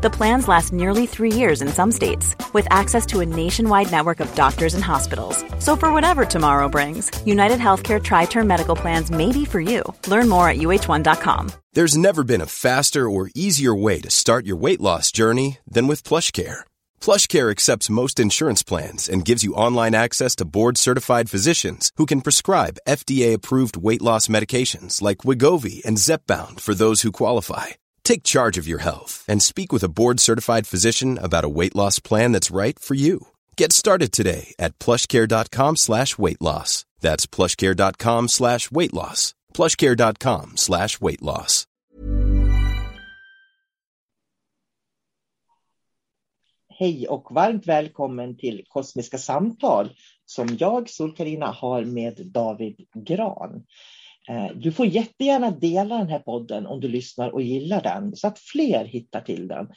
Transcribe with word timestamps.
The 0.00 0.10
plans 0.10 0.46
last 0.46 0.72
nearly 0.72 1.06
three 1.06 1.32
years 1.32 1.60
in 1.60 1.66
some 1.70 1.90
states, 1.90 2.36
with 2.52 2.68
access 2.70 3.04
to 3.06 3.18
a 3.18 3.26
nationwide 3.26 3.90
network 3.90 4.20
of 4.20 4.32
doctors 4.36 4.74
and 4.74 4.84
hospitals. 4.84 5.44
So, 5.58 5.74
for 5.74 5.92
whatever 5.92 6.24
tomorrow 6.24 6.68
brings, 6.68 7.10
United 7.26 7.58
Healthcare 7.58 8.00
Tri 8.00 8.26
Term 8.26 8.46
Medical 8.46 8.76
Plans 8.76 9.10
may 9.10 9.32
be 9.32 9.44
for 9.44 9.60
you. 9.60 9.82
Learn 10.06 10.28
more 10.28 10.48
at 10.48 10.58
uh1.com. 10.58 11.50
There's 11.72 11.96
never 11.96 12.22
been 12.22 12.40
a 12.40 12.46
faster 12.46 13.10
or 13.10 13.30
easier 13.34 13.74
way 13.74 14.00
to 14.00 14.08
start 14.08 14.46
your 14.46 14.56
weight 14.56 14.80
loss 14.80 15.10
journey 15.10 15.58
than 15.66 15.88
with 15.88 16.04
PlushCare. 16.04 16.60
PlushCare 17.00 17.50
accepts 17.50 17.90
most 17.90 18.20
insurance 18.20 18.62
plans 18.62 19.08
and 19.08 19.24
gives 19.24 19.42
you 19.42 19.54
online 19.54 19.96
access 19.96 20.36
to 20.36 20.44
board-certified 20.44 21.28
physicians 21.28 21.90
who 21.96 22.06
can 22.06 22.20
prescribe 22.20 22.78
FDA-approved 22.86 23.76
weight 23.76 24.02
loss 24.02 24.28
medications 24.28 25.02
like 25.02 25.18
Wigovi 25.18 25.84
and 25.84 25.96
Zepbound 25.96 26.60
for 26.60 26.74
those 26.74 27.02
who 27.02 27.10
qualify. 27.10 27.72
Take 28.08 28.22
charge 28.22 28.56
of 28.60 28.66
your 28.66 28.78
health 28.80 29.22
and 29.28 29.42
speak 29.42 29.70
with 29.70 29.84
a 29.84 29.94
board-certified 29.98 30.66
physician 30.66 31.18
about 31.18 31.44
a 31.44 31.54
weight 31.58 31.76
loss 31.76 31.98
plan 31.98 32.32
that's 32.32 32.50
right 32.50 32.78
for 32.78 32.94
you. 32.94 33.18
Get 33.54 33.70
started 33.70 34.12
today 34.12 34.54
at 34.58 34.78
plushcare.com 34.78 35.76
slash 35.76 36.16
weight 36.16 36.40
loss. 36.40 36.86
That's 37.00 37.26
plushcare.com 37.26 38.28
slash 38.28 38.70
weight 38.70 38.94
loss. 38.94 39.34
plushcare.com 39.52 40.56
slash 40.56 41.00
weight 41.02 41.22
loss. 41.22 41.66
Hej 46.78 47.08
och 47.08 47.28
varmt 47.30 47.66
välkommen 47.66 48.36
till 48.36 48.64
Kosmiska 48.68 49.18
samtal 49.18 49.90
som 50.26 50.56
jag, 50.58 50.90
sol 50.90 51.16
karina 51.16 51.46
har 51.46 51.84
med 51.84 52.26
David 52.26 52.76
Gran. 52.94 53.64
Eh, 54.28 54.50
du 54.54 54.72
får 54.72 54.86
jättegärna 54.86 55.50
dela 55.50 55.98
den 55.98 56.08
här 56.08 56.18
podden 56.18 56.66
om 56.66 56.80
du 56.80 56.88
lyssnar 56.88 57.28
och 57.28 57.42
gillar 57.42 57.82
den 57.82 58.16
så 58.16 58.26
att 58.26 58.38
fler 58.38 58.84
hittar 58.84 59.20
till 59.20 59.48
den. 59.48 59.68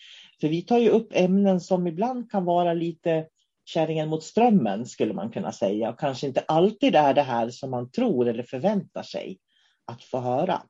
För 0.41 0.47
vi 0.47 0.61
tar 0.61 0.77
ju 0.77 0.89
upp 0.89 1.07
ämnen 1.11 1.59
som 1.59 1.87
ibland 1.87 2.31
kan 2.31 2.45
vara 2.45 2.73
lite 2.73 3.27
kärringen 3.65 4.09
mot 4.09 4.23
strömmen 4.23 4.85
skulle 4.85 5.13
man 5.13 5.31
kunna 5.31 5.51
säga 5.51 5.89
och 5.89 5.99
kanske 5.99 6.27
inte 6.27 6.43
alltid 6.47 6.95
är 6.95 7.13
det 7.13 7.21
här 7.21 7.49
som 7.49 7.71
man 7.71 7.91
tror 7.91 8.27
eller 8.27 8.43
förväntar 8.43 9.03
sig 9.03 9.39
att 9.85 10.03
få 10.03 10.19
höra. 10.19 10.61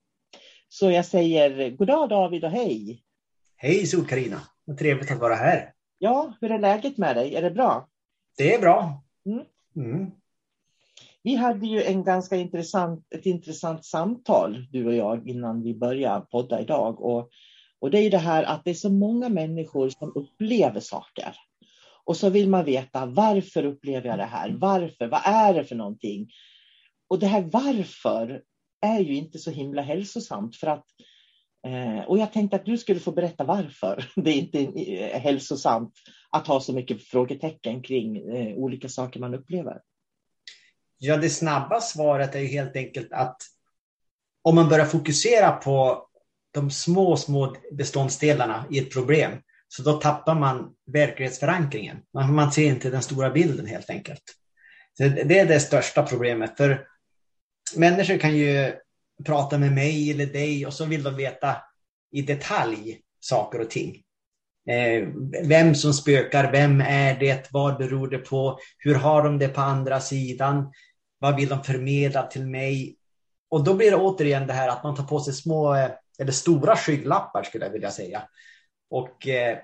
Så 0.69 0.91
jag 0.91 1.05
säger 1.05 1.69
god 1.69 1.87
dag 1.87 2.09
David 2.09 2.43
och 2.43 2.51
hej! 2.51 3.03
Hej 3.55 3.85
sol 3.87 4.05
karina 4.05 4.41
vad 4.65 4.77
trevligt 4.77 5.11
att 5.11 5.19
vara 5.19 5.35
här! 5.35 5.73
Ja, 5.97 6.33
hur 6.41 6.51
är 6.51 6.59
läget 6.59 6.97
med 6.97 7.15
dig? 7.15 7.35
Är 7.35 7.41
det 7.41 7.51
bra? 7.51 7.89
Det 8.37 8.55
är 8.55 8.61
bra. 8.61 9.03
Mm. 9.25 9.45
Mm. 9.75 10.11
Vi 11.23 11.35
hade 11.35 11.67
ju 11.67 11.83
en 11.83 12.03
ganska 12.03 12.35
intressant, 12.35 13.13
ett 13.15 13.25
intressant 13.25 13.85
samtal, 13.85 14.67
du 14.71 14.85
och 14.85 14.95
jag, 14.95 15.29
innan 15.29 15.63
vi 15.63 15.75
började 15.75 16.25
podda 16.25 16.61
idag. 16.61 17.01
Och, 17.01 17.29
och 17.79 17.91
det 17.91 17.99
är 17.99 18.11
det 18.11 18.17
här 18.17 18.43
att 18.43 18.63
det 18.65 18.69
är 18.69 18.75
så 18.75 18.89
många 18.89 19.29
människor 19.29 19.89
som 19.89 20.11
upplever 20.15 20.79
saker. 20.79 21.35
Och 22.03 22.17
så 22.17 22.29
vill 22.29 22.49
man 22.49 22.65
veta 22.65 23.05
varför 23.05 23.65
upplever 23.65 24.09
jag 24.09 24.19
det 24.19 24.25
här? 24.25 24.49
Varför? 24.49 25.07
Vad 25.07 25.21
är 25.25 25.53
det 25.53 25.63
för 25.63 25.75
någonting? 25.75 26.29
Och 27.07 27.19
det 27.19 27.27
här 27.27 27.41
varför 27.41 28.41
är 28.81 28.99
ju 28.99 29.15
inte 29.15 29.39
så 29.39 29.51
himla 29.51 29.81
hälsosamt 29.81 30.55
för 30.55 30.67
att 30.67 30.85
eh, 31.67 32.05
och 32.07 32.17
jag 32.17 32.33
tänkte 32.33 32.55
att 32.55 32.65
du 32.65 32.77
skulle 32.77 32.99
få 32.99 33.11
berätta 33.11 33.43
varför 33.43 34.05
det 34.15 34.31
inte 34.31 34.59
är 34.59 35.19
hälsosamt 35.19 35.93
att 36.29 36.47
ha 36.47 36.59
så 36.59 36.73
mycket 36.73 37.03
frågetecken 37.03 37.83
kring 37.83 38.17
eh, 38.17 38.57
olika 38.57 38.89
saker 38.89 39.19
man 39.19 39.33
upplever. 39.33 39.81
Ja, 41.03 41.17
det 41.17 41.29
snabba 41.29 41.81
svaret 41.81 42.35
är 42.35 42.39
ju 42.39 42.47
helt 42.47 42.75
enkelt 42.75 43.11
att 43.11 43.37
om 44.41 44.55
man 44.55 44.69
börjar 44.69 44.85
fokusera 44.85 45.51
på 45.51 46.05
de 46.53 46.71
små, 46.71 47.17
små 47.17 47.55
beståndsdelarna 47.71 48.65
i 48.71 48.79
ett 48.79 48.93
problem, 48.93 49.31
så 49.67 49.83
då 49.83 49.93
tappar 49.93 50.35
man 50.35 50.73
verklighetsförankringen. 50.91 51.97
Man 52.13 52.51
ser 52.51 52.65
inte 52.65 52.89
den 52.89 53.01
stora 53.01 53.29
bilden 53.29 53.65
helt 53.65 53.89
enkelt. 53.89 54.23
Så 54.97 55.03
det 55.03 55.39
är 55.39 55.45
det 55.45 55.59
största 55.59 56.03
problemet. 56.03 56.57
För 56.57 56.87
människor 57.75 58.17
kan 58.17 58.37
ju 58.37 58.73
prata 59.25 59.57
med 59.57 59.71
mig 59.71 60.11
eller 60.11 60.25
dig 60.25 60.65
och 60.65 60.73
så 60.73 60.85
vill 60.85 61.03
de 61.03 61.15
veta 61.15 61.57
i 62.11 62.21
detalj 62.21 62.99
saker 63.19 63.61
och 63.61 63.69
ting. 63.69 64.01
Eh, 64.69 65.07
vem 65.43 65.75
som 65.75 65.93
spökar, 65.93 66.51
vem 66.51 66.81
är 66.81 67.19
det, 67.19 67.47
vad 67.51 67.77
beror 67.77 68.07
det 68.07 68.17
på, 68.17 68.59
hur 68.77 68.95
har 68.95 69.23
de 69.23 69.39
det 69.39 69.47
på 69.47 69.61
andra 69.61 69.99
sidan, 69.99 70.71
vad 71.21 71.35
vill 71.35 71.49
de 71.49 71.63
förmedla 71.63 72.23
till 72.23 72.45
mig? 72.45 72.95
Och 73.49 73.63
då 73.63 73.73
blir 73.73 73.91
det 73.91 73.97
återigen 73.97 74.47
det 74.47 74.53
här 74.53 74.69
att 74.69 74.83
man 74.83 74.95
tar 74.95 75.03
på 75.03 75.19
sig 75.19 75.33
små, 75.33 75.75
eh, 75.75 75.89
eller 76.19 76.31
stora 76.31 76.75
skygglappar 76.75 77.43
skulle 77.43 77.65
jag 77.65 77.71
vilja 77.71 77.91
säga. 77.91 78.23
Och 78.89 79.27
eh, 79.27 79.57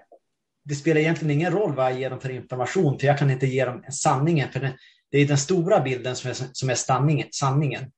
det 0.66 0.76
spelar 0.76 1.02
egentligen 1.02 1.32
ingen 1.32 1.52
roll 1.52 1.76
vad 1.76 1.86
jag 1.86 2.00
ger 2.00 2.10
dem 2.10 2.20
för 2.20 2.30
information, 2.30 3.00
för 3.00 3.08
jag 3.08 3.18
kan 3.18 3.32
inte 3.32 3.48
ge 3.48 3.66
dem 3.66 3.84
sanningen, 3.92 4.52
för 4.52 4.78
det 5.12 5.18
är 5.18 5.28
den 5.28 5.38
stora 5.38 5.80
bilden 5.80 6.16
som 6.16 6.30
är, 6.30 6.36
som 6.54 6.70
är 6.70 6.76
sanningen. 6.76 7.28
sanningen. 7.32 7.92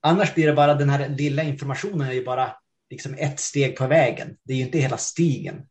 Annars 0.00 0.34
blir 0.34 0.46
det 0.46 0.52
bara 0.52 0.74
den 0.74 0.88
här 0.88 1.08
lilla 1.08 1.42
informationen 1.42 2.08
är 2.08 2.12
ju 2.12 2.24
bara 2.24 2.56
liksom 2.90 3.14
ett 3.18 3.40
steg 3.40 3.76
på 3.76 3.86
vägen. 3.86 4.36
Det 4.42 4.52
är 4.52 4.56
ju 4.56 4.64
inte 4.64 4.78
hela 4.78 4.96
stigen. 4.96 5.66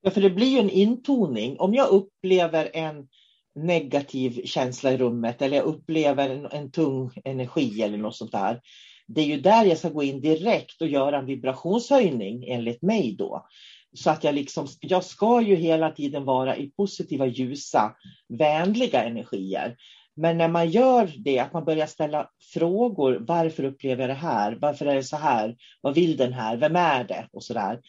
Ja, 0.00 0.10
för 0.10 0.20
det 0.20 0.30
blir 0.30 0.46
ju 0.46 0.58
en 0.58 0.70
intoning. 0.70 1.58
Om 1.58 1.74
jag 1.74 1.88
upplever 1.88 2.70
en 2.72 3.08
negativ 3.56 4.42
känsla 4.44 4.92
i 4.92 4.96
rummet 4.96 5.42
eller 5.42 5.56
jag 5.56 5.66
upplever 5.66 6.30
en, 6.30 6.46
en 6.46 6.70
tung 6.70 7.10
energi 7.24 7.82
eller 7.82 7.98
något 7.98 8.16
sånt 8.16 8.32
där. 8.32 8.60
Det 9.06 9.20
är 9.20 9.26
ju 9.26 9.40
där 9.40 9.64
jag 9.64 9.78
ska 9.78 9.88
gå 9.88 10.02
in 10.02 10.20
direkt 10.20 10.82
och 10.82 10.88
göra 10.88 11.18
en 11.18 11.26
vibrationshöjning 11.26 12.48
enligt 12.48 12.82
mig 12.82 13.16
då. 13.18 13.46
Så 13.94 14.10
att 14.10 14.24
jag 14.24 14.34
liksom, 14.34 14.66
jag 14.80 15.04
ska 15.04 15.40
ju 15.40 15.54
hela 15.54 15.90
tiden 15.90 16.24
vara 16.24 16.56
i 16.56 16.70
positiva, 16.70 17.26
ljusa, 17.26 17.94
vänliga 18.28 19.04
energier. 19.04 19.76
Men 20.16 20.38
när 20.38 20.48
man 20.48 20.70
gör 20.70 21.12
det, 21.18 21.38
att 21.38 21.52
man 21.52 21.64
börjar 21.64 21.86
ställa 21.86 22.30
frågor. 22.54 23.18
Varför 23.20 23.64
upplever 23.64 24.02
jag 24.02 24.10
det 24.10 24.20
här? 24.20 24.58
Varför 24.60 24.86
är 24.86 24.94
det 24.94 25.04
så 25.04 25.16
här? 25.16 25.56
Vad 25.80 25.94
vill 25.94 26.16
den 26.16 26.32
här? 26.32 26.56
Vem 26.56 26.76
är 26.76 27.04
det? 27.04 27.28
Och 27.32 27.44
så 27.44 27.54
där. 27.54 27.80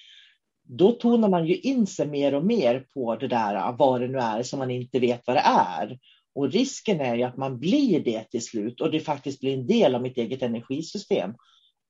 Då 0.70 0.92
tonar 0.92 1.30
man 1.30 1.46
ju 1.46 1.56
in 1.56 1.88
sig 1.88 2.08
mer 2.08 2.36
och 2.36 2.46
mer 2.46 2.86
på 2.94 3.16
det 3.16 3.28
där, 3.28 3.56
ah, 3.56 3.76
vad 3.80 4.02
det 4.02 4.08
nu 4.08 4.18
är 4.18 4.44
som 4.44 4.60
man 4.60 4.72
inte 4.72 5.00
vet 5.00 5.22
vad 5.28 5.36
det 5.36 5.44
är. 5.46 6.00
Och 6.36 6.52
risken 6.52 7.02
är 7.02 7.16
ju 7.16 7.24
att 7.24 7.38
man 7.38 7.60
blir 7.60 8.00
det 8.00 8.24
till 8.24 8.46
slut 8.46 8.82
och 8.82 8.92
det 8.92 9.00
faktiskt 9.00 9.40
blir 9.40 9.54
en 9.54 9.68
del 9.68 9.96
av 9.96 10.02
mitt 10.02 10.18
eget 10.18 10.42
energisystem. 10.42 11.34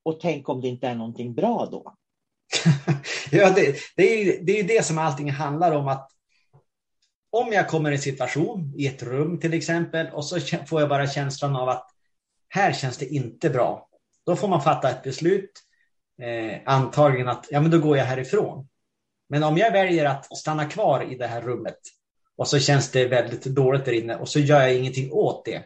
Och 0.03 0.19
tänk 0.19 0.49
om 0.49 0.61
det 0.61 0.67
inte 0.67 0.87
är 0.87 0.95
någonting 0.95 1.33
bra 1.33 1.67
då? 1.71 1.95
ja, 3.31 3.49
det, 3.49 3.75
det, 3.95 4.03
är 4.03 4.25
ju, 4.25 4.39
det 4.43 4.51
är 4.51 4.61
ju 4.61 4.67
det 4.67 4.85
som 4.85 4.97
allting 4.97 5.31
handlar 5.31 5.71
om. 5.71 5.87
att 5.87 6.11
om 7.29 7.53
jag 7.53 7.67
kommer 7.67 7.91
i 7.91 7.95
en 7.95 8.01
situation, 8.01 8.73
i 8.77 8.87
ett 8.87 9.03
rum 9.03 9.39
till 9.39 9.53
exempel, 9.53 10.07
och 10.13 10.25
så 10.25 10.39
får 10.67 10.79
jag 10.79 10.89
bara 10.89 11.07
känslan 11.07 11.55
av 11.55 11.69
att 11.69 11.87
här 12.49 12.73
känns 12.73 12.97
det 12.97 13.05
inte 13.05 13.49
bra. 13.49 13.89
Då 14.25 14.35
får 14.35 14.47
man 14.47 14.61
fatta 14.61 14.89
ett 14.89 15.03
beslut, 15.03 15.51
eh, 16.21 16.61
antagligen 16.65 17.27
att 17.27 17.47
ja, 17.49 17.61
men 17.61 17.71
då 17.71 17.79
går 17.79 17.97
jag 17.97 18.05
härifrån. 18.05 18.67
Men 19.29 19.43
om 19.43 19.57
jag 19.57 19.71
väljer 19.71 20.05
att 20.05 20.37
stanna 20.37 20.65
kvar 20.65 21.11
i 21.11 21.15
det 21.15 21.27
här 21.27 21.41
rummet 21.41 21.79
och 22.37 22.47
så 22.47 22.59
känns 22.59 22.91
det 22.91 23.07
väldigt 23.07 23.43
dåligt 23.43 23.85
där 23.85 23.91
inne 23.91 24.15
och 24.15 24.29
så 24.29 24.39
gör 24.39 24.61
jag 24.61 24.75
ingenting 24.75 25.11
åt 25.11 25.45
det. 25.45 25.63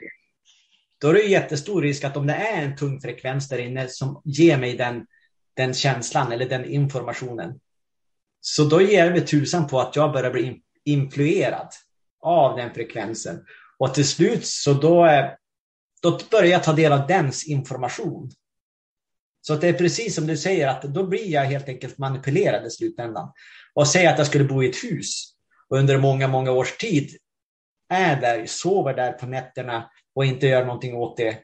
Då 1.02 1.10
är 1.10 1.14
det 1.14 1.22
jättestor 1.22 1.82
risk 1.82 2.04
att 2.04 2.18
om 2.18 2.28
det 2.28 2.34
är 2.34 2.64
en 2.64 2.76
tung 2.76 3.02
frekvens 3.02 3.50
där 3.50 3.58
inne 3.58 3.88
som 3.88 4.22
ger 4.26 4.58
mig 4.58 4.78
den, 4.78 5.06
den 5.54 5.74
känslan 5.74 6.32
eller 6.32 6.50
den 6.50 6.66
informationen. 6.66 7.60
Så 8.42 8.64
då 8.64 8.82
ger 8.82 9.06
jag 9.06 9.12
mig 9.12 9.26
tusan 9.26 9.68
på 9.68 9.80
att 9.80 9.96
jag 9.96 10.14
börjar 10.14 10.32
bli 10.32 10.62
influerad 10.86 11.68
av 12.22 12.58
den 12.58 12.74
frekvensen. 12.74 13.46
Och 13.78 13.94
till 13.94 14.08
slut 14.08 14.46
så 14.46 14.74
då, 14.74 15.06
eh, 15.06 15.26
då 16.02 16.20
börjar 16.32 16.52
jag 16.52 16.64
ta 16.64 16.74
del 16.74 16.92
av 16.92 17.08
dens 17.08 17.48
information. 17.48 18.32
Så 19.42 19.54
att 19.54 19.62
det 19.62 19.68
är 19.68 19.74
precis 19.74 20.16
som 20.16 20.28
du 20.28 20.38
säger, 20.38 20.68
att 20.68 20.82
då 20.82 21.08
blir 21.08 21.28
jag 21.28 21.44
helt 21.44 21.70
enkelt 21.70 21.98
manipulerad 21.98 22.66
i 22.66 22.70
slutändan. 22.70 23.32
Och 23.74 23.88
säg 23.88 24.08
att 24.08 24.18
jag 24.18 24.28
skulle 24.28 24.44
bo 24.44 24.64
i 24.64 24.70
ett 24.70 24.84
hus 24.84 25.34
och 25.70 25.78
under 25.78 25.98
många, 25.98 26.28
många 26.28 26.52
års 26.52 26.78
tid 26.78 27.18
är 27.90 28.22
där, 28.22 28.46
sover 28.46 28.94
där 28.94 29.12
på 29.12 29.26
nätterna 29.26 29.92
och 30.16 30.26
inte 30.26 30.48
gör 30.48 30.66
någonting 30.66 30.96
åt 30.96 31.18
det. 31.18 31.38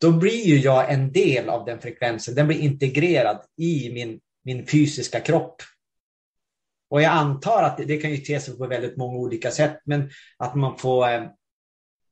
Då 0.00 0.12
blir 0.12 0.46
ju 0.46 0.58
jag 0.58 0.92
en 0.92 1.12
del 1.12 1.48
av 1.48 1.64
den 1.64 1.80
frekvensen. 1.80 2.34
Den 2.34 2.46
blir 2.46 2.58
integrerad 2.58 3.44
i 3.56 3.92
min, 3.94 4.20
min 4.44 4.66
fysiska 4.66 5.20
kropp. 5.20 5.62
Och 6.90 7.02
jag 7.02 7.12
antar 7.12 7.62
att 7.62 7.76
det 7.76 7.96
kan 7.96 8.10
ju 8.10 8.16
te 8.16 8.40
sig 8.40 8.56
på 8.56 8.66
väldigt 8.66 8.96
många 8.96 9.18
olika 9.18 9.50
sätt, 9.50 9.80
men 9.84 10.10
att 10.38 10.54
man 10.54 10.78
får, 10.78 11.08
eh, 11.08 11.22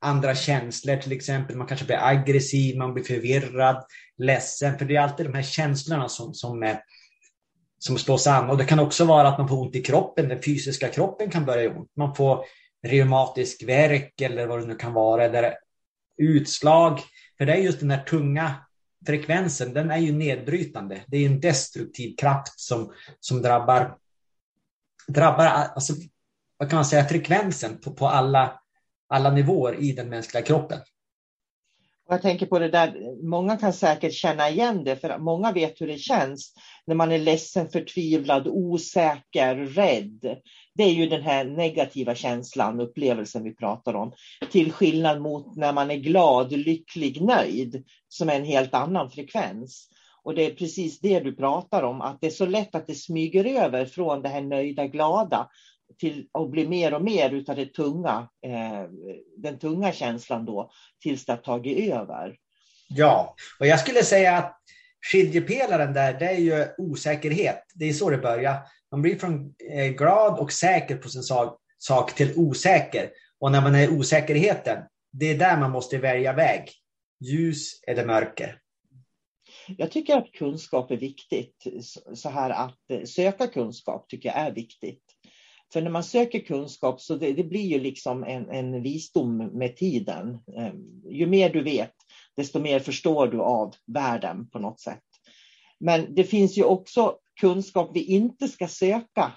andra 0.01 0.35
känslor, 0.35 0.97
till 0.97 1.13
exempel 1.13 1.57
man 1.57 1.67
kanske 1.67 1.87
blir 1.87 1.99
aggressiv, 2.03 2.77
man 2.77 2.95
blir 2.95 3.05
förvirrad, 3.05 3.85
ledsen, 4.19 4.79
för 4.79 4.85
det 4.85 4.97
är 4.97 5.01
alltid 5.01 5.27
de 5.27 5.35
här 5.35 5.43
känslorna 5.43 6.09
som, 6.09 6.35
som, 6.35 6.63
är, 6.63 6.83
som 7.79 7.99
slås 7.99 8.27
an. 8.27 8.51
Och 8.51 8.59
det 8.59 8.65
kan 8.65 8.79
också 8.79 9.05
vara 9.05 9.29
att 9.29 9.39
man 9.39 9.49
får 9.49 9.61
ont 9.61 9.77
i 9.77 9.83
kroppen, 9.83 10.29
den 10.29 10.43
fysiska 10.43 10.89
kroppen 10.89 11.31
kan 11.31 11.45
börja 11.45 11.63
göra 11.63 11.79
ont. 11.79 11.97
Man 11.97 12.15
får 12.15 12.45
reumatisk 12.87 13.63
verk 13.63 14.21
eller 14.21 14.47
vad 14.47 14.61
det 14.61 14.67
nu 14.67 14.75
kan 14.75 14.93
vara, 14.93 15.25
eller 15.25 15.55
utslag. 16.17 17.01
För 17.39 17.47
det 17.47 17.53
är 17.53 17.59
just 17.59 17.81
den 17.81 17.91
här 17.91 18.05
tunga 18.05 18.55
frekvensen, 19.07 19.73
den 19.73 19.91
är 19.91 19.99
ju 19.99 20.13
nedbrytande. 20.13 21.01
Det 21.07 21.17
är 21.17 21.27
en 21.27 21.41
destruktiv 21.41 22.17
kraft 22.17 22.61
som, 22.61 22.93
som 23.21 23.43
drabbar, 23.43 23.97
drabbar 25.09 25.45
alltså, 25.47 25.93
vad 26.57 26.71
kan 26.71 26.77
man 26.77 26.85
säga, 26.85 27.05
frekvensen 27.05 27.81
på, 27.81 27.93
på 27.93 28.09
alla, 28.09 28.60
alla 29.11 29.31
nivåer 29.31 29.81
i 29.81 29.93
den 29.93 30.09
mänskliga 30.09 30.43
kroppen. 30.43 30.79
Jag 32.09 32.23
tänker 32.23 32.47
på 32.47 32.59
det 32.59 32.69
där, 32.69 32.95
många 33.29 33.57
kan 33.57 33.73
säkert 33.73 34.13
känna 34.13 34.51
igen 34.51 34.85
det, 34.85 34.97
för 34.97 35.19
många 35.19 35.53
vet 35.53 35.81
hur 35.81 35.87
det 35.87 35.99
känns 35.99 36.55
när 36.87 36.95
man 36.95 37.13
är 37.13 37.19
ledsen, 37.19 37.69
förtvivlad, 37.69 38.49
osäker, 38.49 39.57
rädd. 39.57 40.37
Det 40.75 40.83
är 40.83 40.93
ju 40.93 41.07
den 41.07 41.23
här 41.23 41.45
negativa 41.45 42.15
känslan, 42.15 42.81
upplevelsen 42.81 43.45
vi 43.45 43.55
pratar 43.55 43.95
om. 43.95 44.13
Till 44.51 44.73
skillnad 44.73 45.21
mot 45.21 45.57
när 45.57 45.73
man 45.73 45.91
är 45.91 45.97
glad, 45.97 46.53
lycklig, 46.53 47.23
nöjd, 47.23 47.85
som 48.09 48.29
är 48.29 48.37
en 48.37 48.45
helt 48.45 48.75
annan 48.75 49.11
frekvens. 49.11 49.89
Och 50.23 50.35
det 50.35 50.47
är 50.47 50.55
precis 50.55 51.01
det 51.01 51.21
du 51.21 51.37
pratar 51.37 51.83
om, 51.83 52.01
att 52.01 52.21
det 52.21 52.27
är 52.27 52.31
så 52.31 52.47
lätt 52.47 52.75
att 52.75 52.87
det 52.87 52.95
smyger 52.95 53.45
över 53.45 53.85
från 53.85 54.23
det 54.23 54.29
här 54.29 54.43
nöjda, 54.43 54.87
glada 54.87 55.49
till 56.01 56.27
att 56.33 56.51
bli 56.51 56.69
mer 56.69 56.95
och 56.95 57.03
mer 57.03 57.31
utav 57.31 57.57
det 57.57 57.67
tunga, 57.67 58.29
eh, 58.47 58.91
den 59.37 59.59
tunga 59.59 59.93
känslan 59.93 60.45
då, 60.45 60.71
tills 61.03 61.25
det 61.25 61.33
har 61.33 61.37
tagit 61.37 61.93
över. 61.93 62.37
Ja, 62.89 63.35
och 63.61 63.67
jag 63.67 63.81
skulle 63.81 64.05
säga 64.05 64.37
att 64.37 64.57
skiljepelaren 65.13 65.93
där, 65.93 66.19
det 66.19 66.27
är 66.27 66.39
ju 66.39 66.67
osäkerhet. 66.79 67.65
Det 67.75 67.89
är 67.89 67.93
så 67.93 68.11
det 68.11 68.19
börjar. 68.19 68.57
Man 68.91 69.03
blir 69.03 69.19
från 69.19 69.55
eh, 69.73 69.87
glad 69.87 70.39
och 70.39 70.53
säker 70.53 70.97
på 70.97 71.09
sin 71.09 71.23
sak, 71.23 71.61
sak 71.79 72.15
till 72.15 72.33
osäker. 72.37 73.11
Och 73.41 73.53
när 73.53 73.61
man 73.61 73.75
är 73.75 73.85
i 73.85 73.89
osäkerheten, 73.89 74.79
det 75.13 75.27
är 75.27 75.39
där 75.39 75.57
man 75.57 75.71
måste 75.71 75.99
välja 75.99 76.33
väg. 76.33 76.71
Ljus 77.21 77.83
eller 77.87 78.07
mörker. 78.07 78.59
Jag 79.77 79.91
tycker 79.91 80.17
att 80.17 80.33
kunskap 80.33 80.91
är 80.91 80.97
viktigt. 80.97 81.67
Så 82.15 82.29
här 82.29 82.51
att 82.51 82.91
eh, 82.91 83.05
söka 83.05 83.47
kunskap 83.47 84.09
tycker 84.09 84.29
jag 84.29 84.39
är 84.39 84.53
viktigt. 84.53 85.10
För 85.73 85.83
när 85.83 85.91
man 85.91 86.05
söker 86.05 86.39
kunskap 86.39 87.01
så 87.01 87.15
det, 87.15 87.33
det 87.33 87.45
blir 87.45 87.67
ju 87.67 87.81
liksom 87.81 88.25
en, 88.25 88.51
en, 88.51 88.83
visdom 88.83 89.37
med 89.37 89.77
tiden. 89.77 90.39
Eh, 90.57 90.73
ju 91.11 91.27
mer 91.27 91.51
du 91.51 91.63
vet, 91.63 91.95
desto 92.37 92.59
mer 92.59 92.81
förstår 92.81 93.27
du 93.27 93.41
av 93.41 93.75
världen 93.87 94.49
på 94.49 94.59
något 94.59 94.81
sätt. 94.81 95.05
Men 95.79 96.15
det 96.15 96.25
finns 96.25 96.59
ju 96.59 96.65
också 96.65 97.17
kunskap 97.41 97.91
vi 97.95 98.05
inte 98.05 98.49
ska 98.49 98.69
söka, 98.69 99.33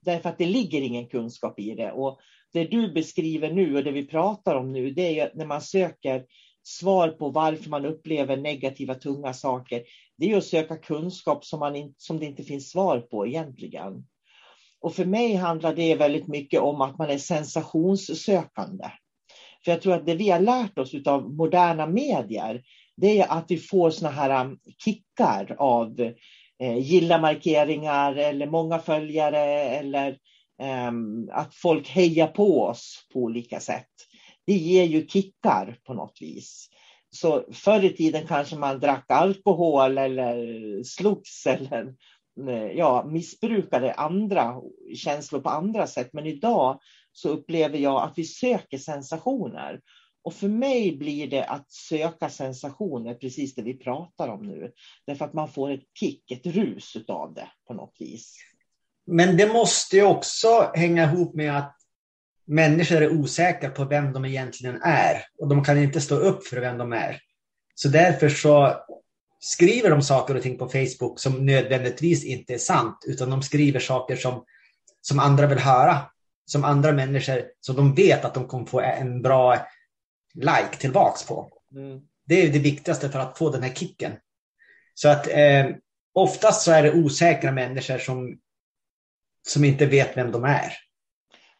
därför 0.00 0.28
att 0.28 0.38
det 0.38 0.46
ligger 0.46 0.80
ingen 0.80 1.06
kunskap 1.06 1.58
i 1.60 1.74
det. 1.74 1.92
Och 1.92 2.20
det 2.52 2.64
du 2.64 2.92
beskriver 2.92 3.52
nu 3.52 3.76
och 3.76 3.84
det 3.84 3.90
vi 3.90 4.06
pratar 4.06 4.54
om 4.54 4.72
nu, 4.72 4.90
det 4.90 5.20
är 5.20 5.32
när 5.34 5.46
man 5.46 5.60
söker 5.60 6.24
svar 6.62 7.08
på 7.08 7.30
varför 7.30 7.70
man 7.70 7.84
upplever 7.84 8.36
negativa, 8.36 8.94
tunga 8.94 9.32
saker. 9.32 9.82
Det 10.16 10.32
är 10.32 10.36
att 10.36 10.44
söka 10.44 10.76
kunskap 10.76 11.44
som, 11.44 11.60
man 11.60 11.94
som 11.96 12.18
det 12.18 12.26
inte 12.26 12.44
finns 12.44 12.70
svar 12.70 13.00
på 13.00 13.26
egentligen. 13.26 14.04
Och 14.84 14.94
för 14.94 15.04
mig 15.04 15.34
handlar 15.34 15.74
det 15.74 15.94
väldigt 15.94 16.28
mycket 16.28 16.60
om 16.60 16.80
att 16.80 16.98
man 16.98 17.10
är 17.10 17.18
sensationssökande. 17.18 18.84
För 19.64 19.70
jag 19.70 19.82
tror 19.82 19.94
att 19.94 20.06
det 20.06 20.14
vi 20.14 20.30
har 20.30 20.40
lärt 20.40 20.78
oss 20.78 20.94
av 21.06 21.34
moderna 21.34 21.86
medier, 21.86 22.62
det 22.96 23.20
är 23.20 23.32
att 23.32 23.44
vi 23.48 23.56
får 23.56 23.90
såna 23.90 24.10
här 24.10 24.44
um, 24.44 24.58
kickar 24.84 25.56
av 25.58 26.00
eh, 26.62 26.78
gilla-markeringar 26.78 28.16
eller 28.16 28.46
många 28.46 28.78
följare 28.78 29.40
eller 29.64 30.08
eh, 30.62 30.92
att 31.30 31.54
folk 31.54 31.88
hejar 31.88 32.26
på 32.26 32.62
oss 32.62 33.06
på 33.12 33.18
olika 33.18 33.60
sätt. 33.60 33.92
Det 34.46 34.54
ger 34.54 34.84
ju 34.84 35.06
kickar 35.06 35.78
på 35.84 35.94
något 35.94 36.18
vis. 36.20 36.68
Så 37.10 37.44
förr 37.52 37.84
i 37.84 37.90
tiden 37.90 38.26
kanske 38.26 38.56
man 38.56 38.80
drack 38.80 39.04
alkohol 39.08 39.98
eller 39.98 40.82
slogs 40.82 41.46
eller 41.46 41.94
Eh, 42.40 42.72
ja, 42.72 43.04
missbrukade 43.10 43.92
andra 43.92 44.54
känslor 44.96 45.40
på 45.40 45.48
andra 45.48 45.86
sätt. 45.86 46.10
Men 46.12 46.26
idag 46.26 46.80
så 47.12 47.28
upplever 47.28 47.78
jag 47.78 48.02
att 48.02 48.12
vi 48.16 48.24
söker 48.24 48.78
sensationer. 48.78 49.80
Och 50.22 50.34
för 50.34 50.48
mig 50.48 50.96
blir 50.96 51.30
det 51.30 51.44
att 51.44 51.72
söka 51.72 52.30
sensationer 52.30 53.14
precis 53.14 53.54
det 53.54 53.62
vi 53.62 53.74
pratar 53.74 54.28
om 54.28 54.46
nu. 54.46 54.72
Därför 55.06 55.24
att 55.24 55.34
man 55.34 55.48
får 55.48 55.70
ett 55.70 55.84
kick, 56.00 56.30
ett 56.30 56.46
rus 56.46 56.96
av 57.08 57.34
det 57.34 57.48
på 57.66 57.74
något 57.74 57.96
vis. 57.98 58.36
Men 59.06 59.36
det 59.36 59.52
måste 59.52 59.96
ju 59.96 60.02
också 60.02 60.70
hänga 60.74 61.04
ihop 61.04 61.34
med 61.34 61.58
att 61.58 61.76
människor 62.46 63.02
är 63.02 63.20
osäkra 63.20 63.70
på 63.70 63.84
vem 63.84 64.12
de 64.12 64.24
egentligen 64.24 64.82
är. 64.82 65.16
Och 65.38 65.48
de 65.48 65.64
kan 65.64 65.78
inte 65.78 66.00
stå 66.00 66.14
upp 66.14 66.46
för 66.46 66.60
vem 66.60 66.78
de 66.78 66.92
är. 66.92 67.20
Så 67.74 67.88
därför 67.88 68.28
så 68.28 68.74
skriver 69.44 69.90
de 69.90 70.02
saker 70.02 70.36
och 70.36 70.42
ting 70.42 70.58
på 70.58 70.68
Facebook 70.68 71.20
som 71.20 71.46
nödvändigtvis 71.46 72.24
inte 72.24 72.54
är 72.54 72.58
sant, 72.58 73.04
utan 73.06 73.30
de 73.30 73.42
skriver 73.42 73.80
saker 73.80 74.16
som, 74.16 74.44
som 75.00 75.18
andra 75.18 75.46
vill 75.46 75.58
höra. 75.58 75.98
Som 76.46 76.64
andra 76.64 76.92
människor, 76.92 77.42
som 77.60 77.76
de 77.76 77.94
vet 77.94 78.24
att 78.24 78.34
de 78.34 78.48
kommer 78.48 78.66
få 78.66 78.80
en 78.80 79.22
bra 79.22 79.66
like 80.34 80.76
tillbaks 80.78 81.26
på. 81.26 81.52
Mm. 81.74 82.00
Det 82.26 82.42
är 82.42 82.52
det 82.52 82.58
viktigaste 82.58 83.08
för 83.08 83.18
att 83.18 83.38
få 83.38 83.50
den 83.50 83.62
här 83.62 83.74
kicken. 83.74 84.12
Så 84.94 85.08
att 85.08 85.28
eh, 85.28 85.66
oftast 86.14 86.62
så 86.62 86.72
är 86.72 86.82
det 86.82 86.92
osäkra 86.92 87.52
människor 87.52 87.98
som, 87.98 88.38
som 89.48 89.64
inte 89.64 89.86
vet 89.86 90.16
vem 90.16 90.32
de 90.32 90.44
är. 90.44 90.72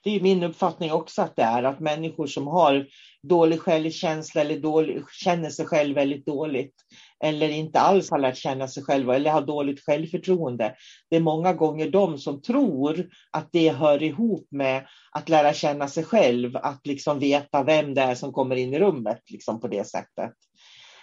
Det 0.02 0.10
är 0.10 0.20
min 0.20 0.42
uppfattning 0.42 0.92
också 0.92 1.22
att 1.22 1.36
det 1.36 1.42
är 1.42 1.62
att 1.62 1.80
människor 1.80 2.26
som 2.26 2.46
har 2.46 2.86
dålig 3.22 3.60
självkänsla 3.60 4.40
eller 4.40 4.58
dålig, 4.58 5.02
känner 5.10 5.50
sig 5.50 5.66
själv 5.66 5.94
väldigt 5.94 6.26
dåligt 6.26 6.74
eller 7.24 7.48
inte 7.48 7.80
alls 7.80 8.10
har 8.10 8.18
lärt 8.18 8.36
känna 8.36 8.68
sig 8.68 8.82
själva 8.82 9.16
eller 9.16 9.30
har 9.30 9.42
dåligt 9.42 9.84
självförtroende. 9.84 10.74
Det 11.10 11.16
är 11.16 11.20
många 11.20 11.52
gånger 11.52 11.90
de 11.90 12.18
som 12.18 12.42
tror 12.42 13.10
att 13.30 13.48
det 13.52 13.70
hör 13.70 14.02
ihop 14.02 14.46
med 14.50 14.86
att 15.12 15.28
lära 15.28 15.52
känna 15.52 15.88
sig 15.88 16.04
själv, 16.04 16.56
att 16.56 16.86
liksom 16.86 17.18
veta 17.18 17.62
vem 17.62 17.94
det 17.94 18.02
är 18.02 18.14
som 18.14 18.32
kommer 18.32 18.56
in 18.56 18.74
i 18.74 18.78
rummet 18.78 19.20
liksom 19.30 19.60
på 19.60 19.68
det 19.68 19.84
sättet. 19.84 20.32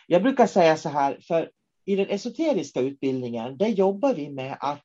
Jag 0.08 0.24
brukar 0.24 0.48
säga 0.48 0.78
så 0.78 0.90
här, 0.90 1.18
för 1.28 1.50
i 1.86 1.96
den 1.96 2.10
esoteriska 2.10 2.82
utbildningen, 2.82 3.58
där 3.58 3.68
jobbar 3.68 4.14
vi 4.14 4.30
med 4.30 4.58
att, 4.60 4.84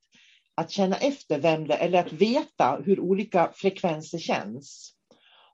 att 0.55 0.71
känna 0.71 0.97
efter 0.97 1.39
vem 1.39 1.67
det 1.67 1.75
är, 1.75 1.87
eller 1.87 1.99
att 1.99 2.13
veta 2.13 2.81
hur 2.85 3.01
olika 3.01 3.51
frekvenser 3.55 4.19
känns. 4.19 4.96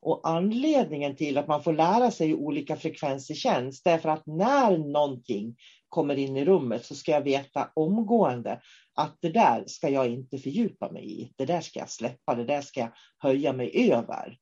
Och 0.03 0.21
anledningen 0.29 1.17
till 1.17 1.39
att 1.39 1.49
man 1.49 1.63
får 1.63 1.73
lära 1.73 2.11
sig 2.11 2.35
olika 2.35 2.77
frekvenser 2.77 3.35
känns, 3.35 3.83
därför 3.83 4.09
att 4.09 4.27
när 4.27 4.79
någonting 4.79 5.57
kommer 5.89 6.19
in 6.19 6.37
i 6.37 6.45
rummet 6.45 6.85
så 6.85 6.95
ska 6.95 7.13
jag 7.13 7.23
veta 7.23 7.71
omgående 7.75 8.61
att 8.95 9.17
det 9.21 9.29
där 9.29 9.65
ska 9.67 9.89
jag 9.89 10.09
inte 10.09 10.39
fördjupa 10.39 10.93
mig 10.93 11.23
i. 11.23 11.33
Det 11.37 11.47
där 11.47 11.61
ska 11.61 11.79
jag 11.79 11.91
släppa, 11.91 12.35
det 12.35 12.45
där 12.45 12.61
ska 12.61 12.81
jag 12.81 12.91
höja 13.19 13.53
mig 13.53 13.93
över. 13.93 14.37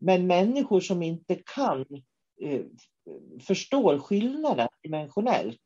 Men 0.00 0.26
människor 0.26 0.80
som 0.80 1.02
inte 1.02 1.34
kan 1.54 1.86
eh, 2.42 2.60
förstår 3.40 3.98
skillnaden 3.98 4.68
dimensionellt, 4.82 5.60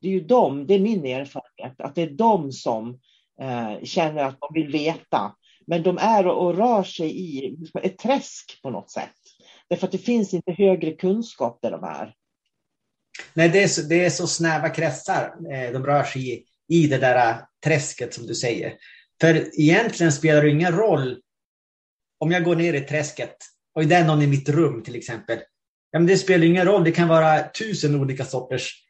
det 0.00 0.08
är 0.08 0.12
ju 0.12 0.20
de, 0.20 0.66
det 0.66 0.74
är 0.74 0.80
min 0.80 1.06
erfarenhet, 1.06 1.80
att 1.80 1.94
det 1.94 2.02
är 2.02 2.10
de 2.10 2.52
som 2.52 3.00
eh, 3.40 3.82
känner 3.82 4.24
att 4.24 4.40
de 4.40 4.54
vill 4.54 4.72
veta 4.72 5.36
men 5.70 5.82
de 5.82 5.98
är 5.98 6.26
och 6.26 6.56
rör 6.56 6.82
sig 6.82 7.20
i 7.20 7.56
ett 7.82 7.98
träsk 7.98 8.60
på 8.62 8.70
något 8.70 8.90
sätt. 8.90 9.10
Därför 9.68 9.86
att 9.86 9.92
det 9.92 9.98
finns 9.98 10.34
inte 10.34 10.52
högre 10.52 10.92
kunskap 10.92 11.58
där 11.62 11.70
de 11.70 11.84
är. 11.84 12.14
Nej, 13.34 13.48
det 13.48 13.62
är 13.62 13.68
så, 13.68 13.82
det 13.82 14.04
är 14.04 14.10
så 14.10 14.26
snäva 14.26 14.68
kretsar 14.68 15.34
eh, 15.52 15.72
de 15.72 15.86
rör 15.86 16.04
sig 16.04 16.32
i, 16.32 16.44
i 16.68 16.86
det 16.86 16.98
där 16.98 17.30
eh, 17.30 17.36
träsket 17.64 18.14
som 18.14 18.26
du 18.26 18.34
säger. 18.34 18.74
För 19.20 19.60
egentligen 19.60 20.12
spelar 20.12 20.42
det 20.42 20.50
ingen 20.50 20.72
roll 20.72 21.20
om 22.18 22.30
jag 22.30 22.44
går 22.44 22.56
ner 22.56 22.74
i 22.74 22.80
träsket 22.80 23.36
och 23.74 23.86
det 23.86 23.96
är 23.96 24.04
någon 24.04 24.22
i 24.22 24.26
mitt 24.26 24.48
rum 24.48 24.82
till 24.82 24.96
exempel. 24.96 25.38
Ja, 25.90 25.98
men 25.98 26.06
det 26.06 26.18
spelar 26.18 26.46
ingen 26.46 26.66
roll, 26.66 26.84
det 26.84 26.92
kan 26.92 27.08
vara 27.08 27.48
tusen 27.48 27.94
olika 27.94 28.24
sorters 28.24 28.84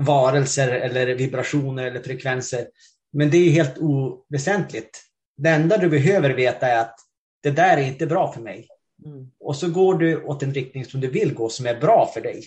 varelser 0.00 0.68
eller 0.68 1.06
vibrationer 1.14 1.86
eller 1.86 2.02
frekvenser. 2.02 2.68
Men 3.12 3.30
det 3.30 3.36
är 3.38 3.50
helt 3.50 3.78
oväsentligt. 3.78 5.07
Det 5.38 5.48
enda 5.48 5.78
du 5.78 5.88
behöver 5.88 6.30
veta 6.30 6.66
är 6.66 6.80
att 6.80 6.94
det 7.42 7.50
där 7.50 7.76
är 7.76 7.86
inte 7.86 8.06
bra 8.06 8.32
för 8.32 8.40
mig. 8.40 8.68
Mm. 9.04 9.30
Och 9.40 9.56
så 9.56 9.70
går 9.70 9.94
du 9.94 10.24
åt 10.24 10.42
en 10.42 10.54
riktning 10.54 10.84
som 10.84 11.00
du 11.00 11.10
vill 11.10 11.34
gå, 11.34 11.48
som 11.48 11.66
är 11.66 11.80
bra 11.80 12.06
för 12.14 12.20
dig. 12.20 12.44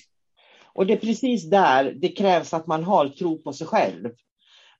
Och 0.74 0.86
det 0.86 0.93
är 0.93 0.98
precis 0.98 1.50
där 1.50 1.93
det 2.01 2.07
krävs 2.07 2.53
att 2.53 2.67
man 2.67 2.83
har 2.83 3.10
tro 3.10 3.41
på 3.41 3.53
sig 3.53 3.67
själv. 3.67 4.10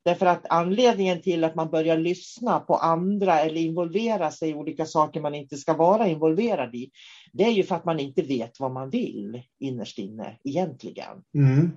Därför 0.06 0.25
att 0.25 0.46
anledningen 0.50 1.22
till 1.22 1.44
att 1.44 1.56
man 1.56 1.70
börjar 1.70 1.98
lyssna 1.98 2.60
på 2.60 2.75
andra 2.75 3.39
eller 3.39 3.62
involvera 3.62 4.32
sig 4.32 4.50
i 4.50 4.53
olika 4.53 4.86
saker 4.86 5.22
man 5.22 5.36
inte 5.36 5.58
ska 5.58 5.74
vara 5.74 6.08
involverad 6.08 6.75
i, 6.75 6.91
det 7.34 7.44
är 7.44 7.51
ju 7.51 7.63
för 7.63 7.75
att 7.75 7.86
man 7.86 8.00
inte 8.00 8.22
vet 8.22 8.60
vad 8.60 8.72
man 8.72 8.89
vill 8.89 9.41
innerst 9.60 9.98
inne 9.98 10.38
egentligen. 10.44 11.24
Mm. 11.36 11.72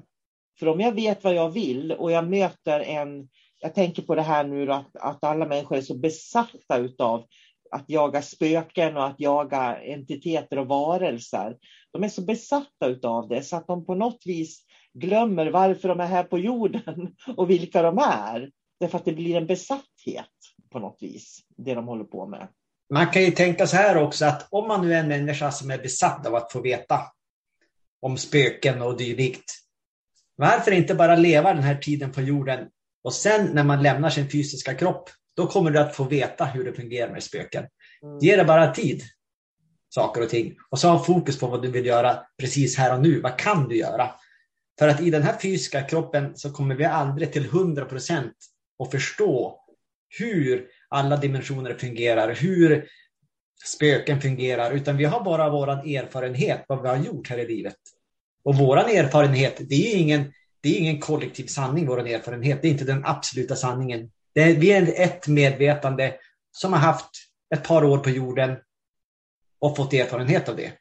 För 0.58 0.68
om 0.68 0.80
jag 0.80 0.92
vet 0.92 1.24
vad 1.24 1.34
jag 1.34 1.50
vill 1.50 1.92
och 1.92 2.12
jag 2.12 2.28
möter 2.28 2.80
en, 2.80 3.28
jag 3.64 3.74
tänker 3.74 4.02
på 4.02 4.14
det 4.14 4.22
här 4.22 4.44
nu 4.44 4.72
att, 4.72 4.96
att 4.96 5.24
alla 5.24 5.46
människor 5.46 5.76
är 5.76 5.80
så 5.80 5.94
besatta 5.94 6.78
utav 6.78 7.26
att 7.70 7.84
jaga 7.86 8.22
spöken 8.22 8.96
och 8.96 9.06
att 9.06 9.20
jaga 9.20 9.76
entiteter 9.76 10.58
och 10.58 10.68
varelser. 10.68 11.56
De 11.92 12.04
är 12.04 12.08
så 12.08 12.22
besatta 12.22 12.86
utav 12.86 13.28
det 13.28 13.42
så 13.42 13.56
att 13.56 13.66
de 13.66 13.86
på 13.86 13.94
något 13.94 14.22
vis 14.24 14.64
glömmer 14.94 15.50
varför 15.50 15.88
de 15.88 16.00
är 16.00 16.06
här 16.06 16.24
på 16.24 16.38
jorden 16.38 17.14
och 17.36 17.50
vilka 17.50 17.82
de 17.82 17.98
är. 17.98 18.50
Därför 18.80 18.98
att 18.98 19.04
det 19.04 19.12
blir 19.12 19.36
en 19.36 19.46
besatthet 19.46 20.34
på 20.72 20.78
något 20.78 20.98
vis, 21.00 21.40
det 21.56 21.74
de 21.74 21.86
håller 21.86 22.04
på 22.04 22.26
med. 22.26 22.48
Man 22.90 23.06
kan 23.06 23.22
ju 23.22 23.30
tänka 23.30 23.66
så 23.66 23.76
här 23.76 24.02
också 24.02 24.24
att 24.24 24.46
om 24.50 24.68
man 24.68 24.86
nu 24.86 24.94
är 24.94 25.00
en 25.00 25.08
människa 25.08 25.50
som 25.50 25.70
är 25.70 25.78
besatt 25.78 26.26
av 26.26 26.34
att 26.34 26.52
få 26.52 26.60
veta 26.60 27.00
om 28.00 28.16
spöken 28.16 28.82
och 28.82 28.96
dylikt. 28.96 29.44
Varför 30.36 30.72
inte 30.72 30.94
bara 30.94 31.16
leva 31.16 31.54
den 31.54 31.62
här 31.62 31.76
tiden 31.76 32.12
på 32.12 32.20
jorden 32.20 32.68
och 33.04 33.12
sen 33.12 33.46
när 33.46 33.64
man 33.64 33.82
lämnar 33.82 34.10
sin 34.10 34.30
fysiska 34.30 34.74
kropp, 34.74 35.10
då 35.36 35.46
kommer 35.46 35.70
du 35.70 35.78
att 35.78 35.96
få 35.96 36.04
veta 36.04 36.44
hur 36.44 36.64
det 36.64 36.72
fungerar 36.72 37.12
med 37.12 37.22
spöken. 37.22 37.64
Mm. 38.02 38.18
Ge 38.18 38.36
det 38.36 38.44
bara 38.44 38.74
tid, 38.74 39.02
saker 39.88 40.22
och 40.22 40.28
ting. 40.28 40.56
Och 40.70 40.78
så 40.78 40.88
ha 40.88 41.04
fokus 41.04 41.38
på 41.38 41.46
vad 41.46 41.62
du 41.62 41.70
vill 41.70 41.86
göra 41.86 42.18
precis 42.38 42.78
här 42.78 42.94
och 42.94 43.02
nu. 43.02 43.20
Vad 43.20 43.38
kan 43.38 43.68
du 43.68 43.76
göra? 43.76 44.10
För 44.78 44.88
att 44.88 45.00
i 45.00 45.10
den 45.10 45.22
här 45.22 45.38
fysiska 45.38 45.82
kroppen 45.82 46.36
så 46.36 46.52
kommer 46.52 46.74
vi 46.74 46.84
aldrig 46.84 47.32
till 47.32 47.44
100 47.44 47.84
procent 47.84 48.34
att 48.84 48.90
förstå 48.90 49.60
hur 50.18 50.66
alla 50.88 51.16
dimensioner 51.16 51.74
fungerar, 51.74 52.34
hur 52.34 52.88
spöken 53.64 54.20
fungerar, 54.20 54.70
utan 54.72 54.96
vi 54.96 55.04
har 55.04 55.24
bara 55.24 55.50
vår 55.50 55.68
erfarenhet, 55.68 56.64
vad 56.68 56.82
vi 56.82 56.88
har 56.88 56.96
gjort 56.96 57.28
här 57.28 57.38
i 57.38 57.46
livet. 57.46 57.76
Och 58.44 58.56
vår 58.56 58.76
erfarenhet, 58.76 59.60
det 59.68 59.74
är 59.74 59.96
ingen, 59.96 60.32
det 60.64 60.76
är 60.76 60.80
ingen 60.80 61.00
kollektiv 61.00 61.46
sanning, 61.46 61.86
vår 61.86 62.08
erfarenhet. 62.08 62.62
Det 62.62 62.68
är 62.68 62.72
inte 62.72 62.84
den 62.84 63.04
absoluta 63.04 63.56
sanningen. 63.56 64.10
Det 64.34 64.42
är, 64.42 64.54
vi 64.54 64.72
är 64.72 65.00
ett 65.00 65.28
medvetande 65.28 66.14
som 66.52 66.72
har 66.72 66.80
haft 66.80 67.10
ett 67.54 67.64
par 67.64 67.84
år 67.84 67.98
på 67.98 68.10
jorden 68.10 68.56
och 69.58 69.76
fått 69.76 69.92
erfarenhet 69.92 70.48
av 70.48 70.56
det. 70.56 70.72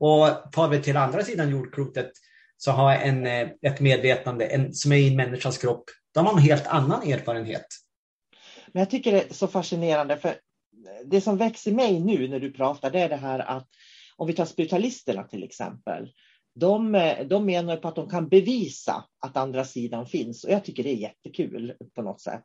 Och 0.00 0.52
tar 0.52 0.68
vi 0.68 0.82
till 0.82 0.96
andra 0.96 1.24
sidan 1.24 1.50
jordklotet 1.50 2.10
så 2.56 2.70
har 2.70 2.92
en, 2.94 3.26
eh, 3.26 3.48
ett 3.62 3.80
medvetande 3.80 4.46
en, 4.46 4.74
som 4.74 4.92
är 4.92 4.96
i 4.96 5.08
en 5.08 5.16
människas 5.16 5.58
kropp, 5.58 5.84
de 6.12 6.26
har 6.26 6.32
en 6.32 6.38
helt 6.38 6.66
annan 6.66 7.02
erfarenhet. 7.02 7.66
Men 8.72 8.80
jag 8.80 8.90
tycker 8.90 9.12
det 9.12 9.30
är 9.30 9.34
så 9.34 9.46
fascinerande, 9.46 10.16
för 10.16 10.34
det 11.04 11.20
som 11.20 11.36
växer 11.36 11.70
i 11.70 11.74
mig 11.74 12.00
nu 12.00 12.28
när 12.28 12.40
du 12.40 12.52
pratar, 12.52 12.90
det 12.90 13.00
är 13.00 13.08
det 13.08 13.16
här 13.16 13.38
att 13.38 13.68
om 14.16 14.26
vi 14.26 14.32
tar 14.32 14.44
spiritualisterna 14.44 15.22
till 15.22 15.44
exempel, 15.44 16.10
de, 16.54 16.94
eh, 16.94 17.26
de 17.26 17.46
menar 17.46 17.76
på 17.76 17.88
att 17.88 17.96
de 17.96 18.08
kan 18.08 18.28
bevisa 18.28 19.04
att 19.20 19.36
andra 19.36 19.64
sidan 19.64 20.06
finns 20.06 20.44
och 20.44 20.50
jag 20.50 20.64
tycker 20.64 20.82
det 20.82 20.90
är 20.90 20.96
jättekul 20.96 21.74
på 21.94 22.02
något 22.02 22.20
sätt 22.20 22.44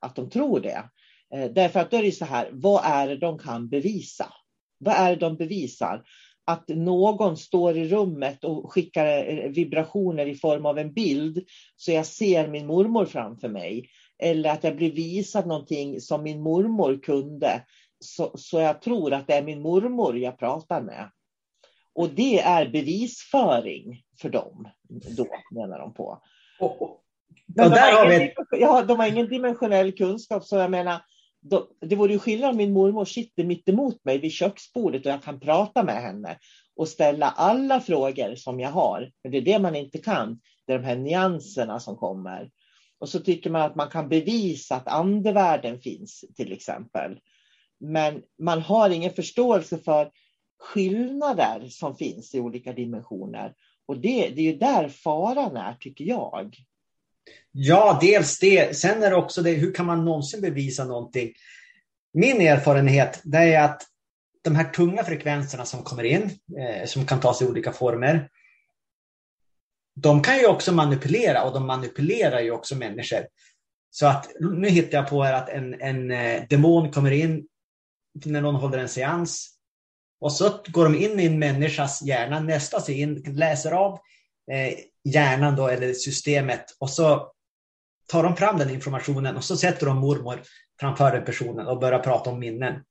att 0.00 0.16
de 0.16 0.30
tror 0.30 0.60
det. 0.60 0.90
Eh, 1.34 1.50
därför 1.50 1.80
att 1.80 1.90
då 1.90 1.96
är 1.96 2.02
det 2.02 2.12
så 2.12 2.24
här, 2.24 2.50
vad 2.52 2.84
är 2.84 3.08
det 3.08 3.16
de 3.16 3.38
kan 3.38 3.68
bevisa? 3.68 4.32
Vad 4.78 4.94
är 4.94 5.10
det 5.10 5.16
de 5.16 5.36
bevisar? 5.36 6.04
att 6.46 6.68
någon 6.68 7.36
står 7.36 7.76
i 7.76 7.88
rummet 7.88 8.44
och 8.44 8.72
skickar 8.72 9.06
eh, 9.06 9.50
vibrationer 9.50 10.26
i 10.26 10.34
form 10.34 10.66
av 10.66 10.78
en 10.78 10.92
bild 10.92 11.44
så 11.76 11.92
jag 11.92 12.06
ser 12.06 12.48
min 12.48 12.66
mormor 12.66 13.04
framför 13.04 13.48
mig. 13.48 13.88
Eller 14.18 14.50
att 14.50 14.64
jag 14.64 14.76
blir 14.76 14.92
visad 14.92 15.46
någonting 15.46 16.00
som 16.00 16.22
min 16.22 16.40
mormor 16.40 17.02
kunde 17.02 17.64
så, 18.00 18.32
så 18.34 18.60
jag 18.60 18.82
tror 18.82 19.12
att 19.12 19.26
det 19.26 19.34
är 19.34 19.42
min 19.42 19.62
mormor 19.62 20.18
jag 20.18 20.38
pratar 20.38 20.82
med. 20.82 21.10
Och 21.94 22.10
det 22.10 22.40
är 22.40 22.68
bevisföring 22.68 24.02
för 24.20 24.28
dem, 24.28 24.68
då 25.16 25.26
menar 25.50 25.78
de 25.78 25.94
på. 25.94 26.22
Men 27.56 27.70
de, 27.70 27.78
har 27.78 28.12
ingen, 28.12 28.30
ja, 28.50 28.82
de 28.82 28.98
har 28.98 29.06
ingen 29.06 29.28
dimensionell 29.28 29.92
kunskap, 29.92 30.44
så 30.44 30.56
jag 30.56 30.70
menar, 30.70 31.00
då, 31.40 31.68
det 31.80 31.96
vore 31.96 32.12
ju 32.12 32.18
skillnad 32.18 32.50
om 32.50 32.56
min 32.56 32.72
mormor 32.72 33.04
sitter 33.04 33.44
mitt 33.44 33.68
emot 33.68 34.04
mig 34.04 34.18
vid 34.18 34.32
köksbordet 34.32 35.06
och 35.06 35.12
jag 35.12 35.22
kan 35.22 35.40
prata 35.40 35.82
med 35.82 36.02
henne 36.02 36.38
och 36.76 36.88
ställa 36.88 37.30
alla 37.30 37.80
frågor 37.80 38.34
som 38.34 38.60
jag 38.60 38.70
har. 38.70 39.10
Men 39.22 39.32
det 39.32 39.38
är 39.38 39.42
det 39.42 39.58
man 39.58 39.76
inte 39.76 39.98
kan. 39.98 40.40
Det 40.66 40.72
är 40.72 40.78
de 40.78 40.84
här 40.84 40.96
nyanserna 40.96 41.80
som 41.80 41.96
kommer. 41.96 42.50
Och 42.98 43.08
så 43.08 43.20
tycker 43.20 43.50
man 43.50 43.62
att 43.62 43.74
man 43.74 43.90
kan 43.90 44.08
bevisa 44.08 44.76
att 44.76 44.88
andevärlden 44.88 45.80
finns 45.80 46.24
till 46.36 46.52
exempel. 46.52 47.18
Men 47.80 48.22
man 48.42 48.62
har 48.62 48.90
ingen 48.90 49.12
förståelse 49.12 49.78
för 49.78 50.10
skillnader 50.58 51.68
som 51.68 51.96
finns 51.96 52.34
i 52.34 52.40
olika 52.40 52.72
dimensioner. 52.72 53.54
Och 53.86 53.98
det, 53.98 54.28
det 54.28 54.40
är 54.40 54.52
ju 54.52 54.56
där 54.56 54.88
faran 54.88 55.56
är, 55.56 55.74
tycker 55.74 56.04
jag. 56.04 56.56
Ja, 57.52 57.98
dels 58.00 58.38
det. 58.38 58.76
Sen 58.76 59.02
är 59.02 59.10
det 59.10 59.16
också 59.16 59.42
det, 59.42 59.50
hur 59.50 59.74
kan 59.74 59.86
man 59.86 60.04
någonsin 60.04 60.40
bevisa 60.40 60.84
någonting? 60.84 61.32
Min 62.12 62.40
erfarenhet 62.40 63.20
det 63.24 63.38
är 63.38 63.64
att 63.64 63.82
de 64.42 64.56
här 64.56 64.64
tunga 64.64 65.04
frekvenserna 65.04 65.64
som 65.64 65.82
kommer 65.82 66.04
in, 66.04 66.22
eh, 66.58 66.86
som 66.86 67.06
kan 67.06 67.20
tas 67.20 67.42
i 67.42 67.46
olika 67.46 67.72
former, 67.72 68.28
de 69.96 70.22
kan 70.22 70.38
ju 70.38 70.46
också 70.46 70.72
manipulera 70.72 71.44
och 71.44 71.54
de 71.54 71.66
manipulerar 71.66 72.40
ju 72.40 72.50
också 72.50 72.76
människor. 72.76 73.26
Så 73.90 74.06
att 74.06 74.30
nu 74.40 74.68
hittar 74.68 74.98
jag 74.98 75.08
på 75.08 75.22
här 75.22 75.32
att 75.32 75.48
en, 75.48 75.80
en 75.80 76.10
eh, 76.10 76.42
demon 76.48 76.92
kommer 76.92 77.10
in 77.10 77.48
när 78.24 78.40
någon 78.40 78.54
håller 78.54 78.78
en 78.78 78.88
seans 78.88 79.53
och 80.20 80.32
så 80.32 80.60
går 80.66 80.84
de 80.84 80.94
in 80.94 81.20
i 81.20 81.26
en 81.26 81.38
människas 81.38 82.02
hjärna, 82.02 82.40
nästar 82.40 82.80
sig 82.80 83.00
in, 83.00 83.22
läser 83.26 83.72
av 83.72 83.92
eh, 84.52 84.74
hjärnan 85.04 85.56
då, 85.56 85.68
eller 85.68 85.92
systemet 85.92 86.64
och 86.78 86.90
så 86.90 87.32
tar 88.08 88.22
de 88.22 88.36
fram 88.36 88.58
den 88.58 88.70
informationen 88.70 89.36
och 89.36 89.44
så 89.44 89.56
sätter 89.56 89.86
de 89.86 89.98
mormor 89.98 90.42
framför 90.80 91.12
den 91.12 91.24
personen 91.24 91.66
och 91.66 91.78
börjar 91.78 91.98
prata 91.98 92.30
om 92.30 92.38
minnen. 92.38 92.82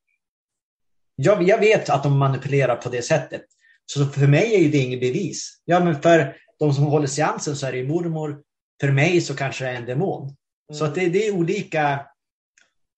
Jag, 1.16 1.44
jag 1.44 1.60
vet 1.60 1.90
att 1.90 2.04
de 2.04 2.18
manipulerar 2.18 2.76
på 2.76 2.90
det 2.90 3.02
sättet. 3.02 3.46
Så 3.86 4.06
för 4.06 4.28
mig 4.28 4.66
är 4.66 4.72
det 4.72 4.78
inget 4.78 5.00
bevis. 5.00 5.62
Ja, 5.66 5.80
men 5.80 6.02
för 6.02 6.36
de 6.60 6.74
som 6.74 6.84
håller 6.84 7.08
seansen 7.08 7.56
så 7.56 7.68
är 7.68 7.72
det 7.72 7.84
mormor. 7.84 8.42
För 8.82 8.92
mig 8.92 9.22
så 9.22 9.36
kanske 9.36 9.66
det 9.66 9.72
är 9.72 9.76
en 9.76 9.86
demon. 9.86 10.24
Mm. 10.24 10.36
Så 10.80 10.86
att 10.86 10.96
det, 10.96 11.10
det, 11.10 11.28
är 11.28 11.36
olika 11.36 12.06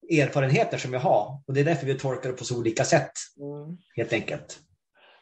erfarenheter 0.09 0.77
som 0.77 0.93
jag 0.93 1.00
har. 1.00 1.41
Och 1.47 1.53
det 1.53 1.59
är 1.59 1.65
därför 1.65 1.85
vi 1.85 1.95
tolkar 1.95 2.29
det 2.29 2.35
på 2.35 2.45
så 2.45 2.59
olika 2.59 2.83
sätt. 2.83 3.12
Mm. 3.39 3.77
Helt 3.95 4.13
enkelt. 4.13 4.59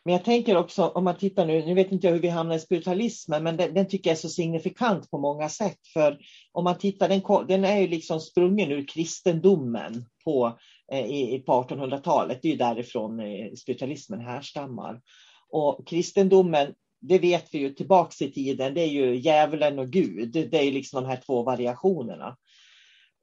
Men 0.05 0.13
jag 0.13 0.23
tänker 0.23 0.57
också, 0.57 0.87
om 0.87 1.03
man 1.03 1.17
tittar 1.17 1.45
nu, 1.45 1.65
nu 1.65 1.73
vet 1.73 1.91
inte 1.91 2.07
jag 2.07 2.13
hur 2.13 2.21
vi 2.21 2.27
hamnar 2.27 2.55
i 2.55 2.59
spiritualismen, 2.59 3.43
men 3.43 3.57
den, 3.57 3.73
den 3.73 3.87
tycker 3.87 4.09
jag 4.09 4.17
är 4.17 4.21
så 4.21 4.29
signifikant 4.29 5.11
på 5.11 5.17
många 5.17 5.49
sätt. 5.49 5.79
För 5.93 6.19
om 6.51 6.63
man 6.63 6.77
tittar, 6.77 7.09
den, 7.09 7.47
den 7.47 7.65
är 7.65 7.79
ju 7.79 7.87
liksom 7.87 8.19
sprungen 8.19 8.71
ur 8.71 8.87
kristendomen 8.87 10.05
på, 10.23 10.57
eh, 10.91 11.05
i, 11.05 11.43
på 11.45 11.51
1800-talet. 11.51 12.39
Det 12.41 12.47
är 12.47 12.51
ju 12.51 12.57
därifrån 12.57 13.19
eh, 13.19 13.53
spiritualismen 13.53 14.19
härstammar. 14.19 15.01
Och 15.49 15.87
kristendomen, 15.87 16.73
det 17.01 17.19
vet 17.19 17.53
vi 17.53 17.57
ju 17.57 17.73
tillbaks 17.73 18.21
i 18.21 18.31
tiden, 18.31 18.73
det 18.73 18.81
är 18.81 18.91
ju 18.91 19.15
djävulen 19.15 19.79
och 19.79 19.89
Gud. 19.89 20.31
Det 20.31 20.57
är 20.67 20.71
liksom 20.71 21.03
de 21.03 21.09
här 21.09 21.19
två 21.25 21.43
variationerna. 21.43 22.37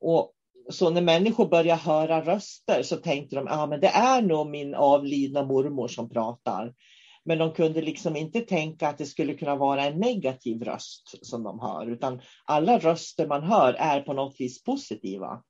Och 0.00 0.32
så 0.70 0.90
när 0.90 1.02
människor 1.02 1.48
började 1.48 1.80
höra 1.80 2.24
röster 2.24 2.82
så 2.82 2.96
tänkte 2.96 3.36
de 3.36 3.46
ja 3.46 3.62
ah, 3.62 3.66
det 3.76 3.88
är 3.88 4.22
nog 4.22 4.50
min 4.50 4.74
avlidna 4.74 5.42
mormor 5.42 5.88
som 5.88 6.10
pratar. 6.10 6.74
Men 7.24 7.38
de 7.38 7.52
kunde 7.52 7.82
liksom 7.82 8.16
inte 8.16 8.40
tänka 8.40 8.88
att 8.88 8.98
det 8.98 9.06
skulle 9.06 9.34
kunna 9.34 9.56
vara 9.56 9.84
en 9.84 10.00
negativ 10.00 10.62
röst 10.62 11.26
som 11.26 11.42
de 11.42 11.60
hör, 11.60 11.86
utan 11.86 12.20
alla 12.44 12.78
röster 12.78 13.26
man 13.26 13.42
hör 13.42 13.74
är 13.74 14.00
på 14.00 14.12
något 14.12 14.34
vis 14.38 14.62
positiva. 14.62 15.42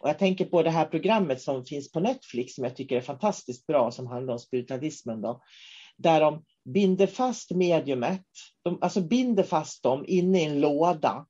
Och 0.00 0.08
jag 0.08 0.18
tänker 0.18 0.44
på 0.44 0.62
det 0.62 0.70
här 0.70 0.84
programmet 0.84 1.40
som 1.40 1.64
finns 1.64 1.92
på 1.92 2.00
Netflix 2.00 2.54
som 2.54 2.64
jag 2.64 2.76
tycker 2.76 2.96
är 2.96 3.00
fantastiskt 3.00 3.66
bra 3.66 3.90
som 3.90 4.06
handlar 4.06 4.32
om 4.32 4.38
spiritualismen. 4.38 5.20
Då, 5.20 5.40
där 5.96 6.20
de 6.20 6.44
binder 6.74 7.06
fast 7.06 7.50
mediumet, 7.50 8.26
de, 8.64 8.78
alltså 8.80 9.00
binder 9.00 9.42
fast 9.42 9.82
dem 9.82 10.04
inne 10.06 10.40
i 10.40 10.44
en 10.44 10.60
låda 10.60 11.26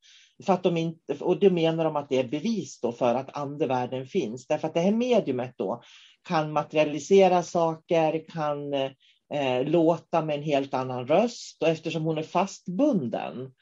för 0.47 0.53
att 0.53 0.63
de 0.63 0.77
inte, 0.77 1.15
och 1.21 1.41
det 1.41 1.51
menar 1.51 1.85
de 1.85 1.97
att 1.97 2.09
det 2.09 2.19
är 2.19 2.29
bevis 2.29 2.81
då 2.81 2.93
för 2.93 3.15
att 3.15 3.37
andevärlden 3.37 4.07
finns. 4.07 4.47
Därför 4.47 4.69
att 4.69 4.75
det 4.75 4.81
här 4.81 4.93
mediumet 4.93 5.55
då 5.57 5.83
kan 6.29 6.53
materialisera 6.53 7.43
saker, 7.43 8.25
kan 8.29 8.73
eh, 8.75 9.65
låta 9.65 10.25
med 10.25 10.37
en 10.37 10.43
helt 10.43 10.75
annan 10.75 11.07
röst. 11.07 11.63
Och 11.63 11.69
eftersom 11.69 12.03
hon 12.03 12.19
är 12.19 12.23
fastbunden 12.23 13.53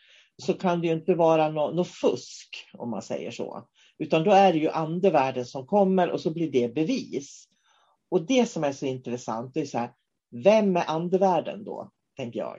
så 0.42 0.54
kan 0.54 0.80
det 0.80 0.86
ju 0.86 0.92
inte 0.92 1.14
vara 1.14 1.48
något 1.48 1.74
no 1.74 1.84
fusk, 1.84 2.48
om 2.72 2.90
man 2.90 3.02
säger 3.02 3.30
så. 3.30 3.68
Utan 3.98 4.24
då 4.24 4.30
är 4.30 4.52
det 4.52 4.58
ju 4.58 4.70
andevärlden 4.70 5.46
som 5.46 5.66
kommer 5.66 6.10
och 6.10 6.20
så 6.20 6.30
blir 6.30 6.50
det 6.50 6.74
bevis. 6.74 7.48
Och 8.10 8.26
det 8.26 8.46
som 8.46 8.64
är 8.64 8.72
så 8.72 8.86
intressant, 8.86 9.56
är 9.56 9.64
så 9.64 9.78
här, 9.78 9.90
vem 10.44 10.76
är 10.76 10.84
andevärlden 10.86 11.64
då, 11.64 11.90
tänker 12.16 12.40
jag? 12.40 12.58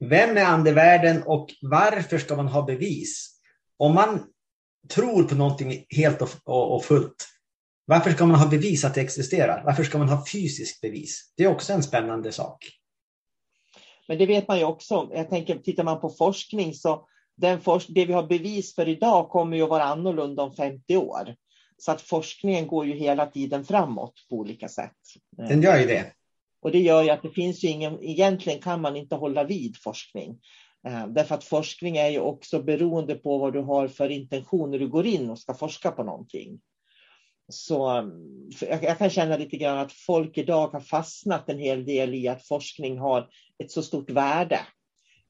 Vem 0.00 0.36
är 0.36 0.44
andevärlden 0.44 1.22
och 1.22 1.48
varför 1.62 2.18
ska 2.18 2.36
man 2.36 2.48
ha 2.48 2.62
bevis? 2.62 3.40
Om 3.76 3.94
man 3.94 4.26
tror 4.88 5.22
på 5.22 5.34
någonting 5.34 5.84
helt 5.90 6.22
och, 6.44 6.84
fullt. 6.84 7.28
Varför 7.86 8.10
ska 8.10 8.26
man 8.26 8.40
ha 8.40 8.48
bevis 8.48 8.84
att 8.84 8.94
det 8.94 9.00
existerar? 9.00 9.62
Varför 9.64 9.84
ska 9.84 9.98
man 9.98 10.08
ha 10.08 10.24
fysiskt 10.32 10.80
bevis? 10.80 11.32
Det 11.36 11.44
är 11.44 11.48
också 11.48 11.72
en 11.72 11.82
spännande 11.82 12.32
sak. 12.32 12.68
Men 14.08 14.18
det 14.18 14.26
vet 14.26 14.48
man 14.48 14.58
ju 14.58 14.64
också. 14.64 15.10
Jag 15.12 15.30
tänker, 15.30 15.58
tittar 15.58 15.84
man 15.84 16.00
på 16.00 16.10
forskning 16.10 16.74
så 16.74 17.08
den 17.36 17.60
forsk 17.60 17.86
det 17.88 18.04
vi 18.04 18.12
har 18.12 18.22
bevis 18.22 18.74
för 18.74 18.88
idag 18.88 19.28
kommer 19.28 19.56
ju 19.56 19.62
att 19.62 19.68
vara 19.68 19.84
annorlunda 19.84 20.42
om 20.42 20.52
50 20.52 20.96
år. 20.96 21.34
Så 21.76 21.92
att 21.92 22.00
forskningen 22.00 22.66
går 22.66 22.86
ju 22.86 22.94
hela 22.94 23.26
tiden 23.26 23.64
framåt 23.64 24.14
på 24.30 24.36
olika 24.36 24.68
sätt. 24.68 24.96
Den 25.36 25.62
gör 25.62 25.78
ju 25.78 25.86
det. 25.86 26.12
Och 26.64 26.70
det 26.70 26.80
gör 26.80 27.02
ju 27.02 27.10
att 27.10 27.22
det 27.22 27.30
finns 27.30 27.64
ju 27.64 27.68
ingen, 27.68 28.02
egentligen 28.02 28.60
kan 28.60 28.80
man 28.80 28.96
inte 28.96 29.14
hålla 29.14 29.44
vid 29.44 29.76
forskning. 29.76 30.38
Eh, 30.86 31.06
därför 31.06 31.34
att 31.34 31.44
forskning 31.44 31.96
är 31.96 32.08
ju 32.08 32.20
också 32.20 32.62
beroende 32.62 33.14
på 33.14 33.38
vad 33.38 33.52
du 33.52 33.60
har 33.60 33.88
för 33.88 34.08
intentioner, 34.08 34.70
när 34.70 34.78
du 34.78 34.88
går 34.88 35.06
in 35.06 35.30
och 35.30 35.38
ska 35.38 35.54
forska 35.54 35.90
på 35.90 36.02
någonting. 36.02 36.60
Så 37.48 38.10
jag, 38.60 38.98
kan 38.98 39.10
känna 39.10 39.36
lite 39.36 39.56
grann 39.56 39.78
att 39.78 39.92
folk 39.92 40.38
idag 40.38 40.68
har 40.68 40.80
fastnat 40.80 41.48
en 41.48 41.58
hel 41.58 41.84
del 41.84 42.14
i 42.14 42.28
att 42.28 42.46
forskning 42.46 42.98
har 42.98 43.28
ett 43.64 43.70
så 43.70 43.82
stort 43.82 44.10
värde. 44.10 44.60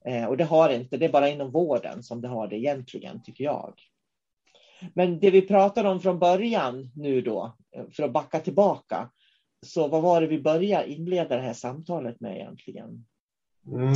Eh, 0.05 0.25
och 0.25 0.37
det 0.37 0.43
har 0.43 0.69
inte, 0.69 0.97
det 0.97 1.05
är 1.05 1.11
bara 1.11 1.29
inom 1.29 1.51
vården 1.51 2.03
som 2.03 2.21
det 2.21 2.27
har 2.27 2.47
det 2.47 2.57
egentligen, 2.57 3.23
tycker 3.23 3.43
jag. 3.43 3.73
Men 4.93 5.19
det 5.19 5.31
vi 5.31 5.41
pratade 5.41 5.89
om 5.89 6.01
från 6.01 6.19
början 6.19 6.91
nu 6.95 7.21
då, 7.21 7.55
eh, 7.75 7.85
för 7.91 8.03
att 8.03 8.13
backa 8.13 8.39
tillbaka, 8.39 9.09
så 9.65 9.87
vad 9.87 10.01
var 10.01 10.21
det 10.21 10.27
vi 10.27 10.41
började 10.41 10.91
inleda 10.91 11.35
det 11.35 11.41
här 11.41 11.53
samtalet 11.53 12.19
med 12.19 12.35
egentligen? 12.35 13.05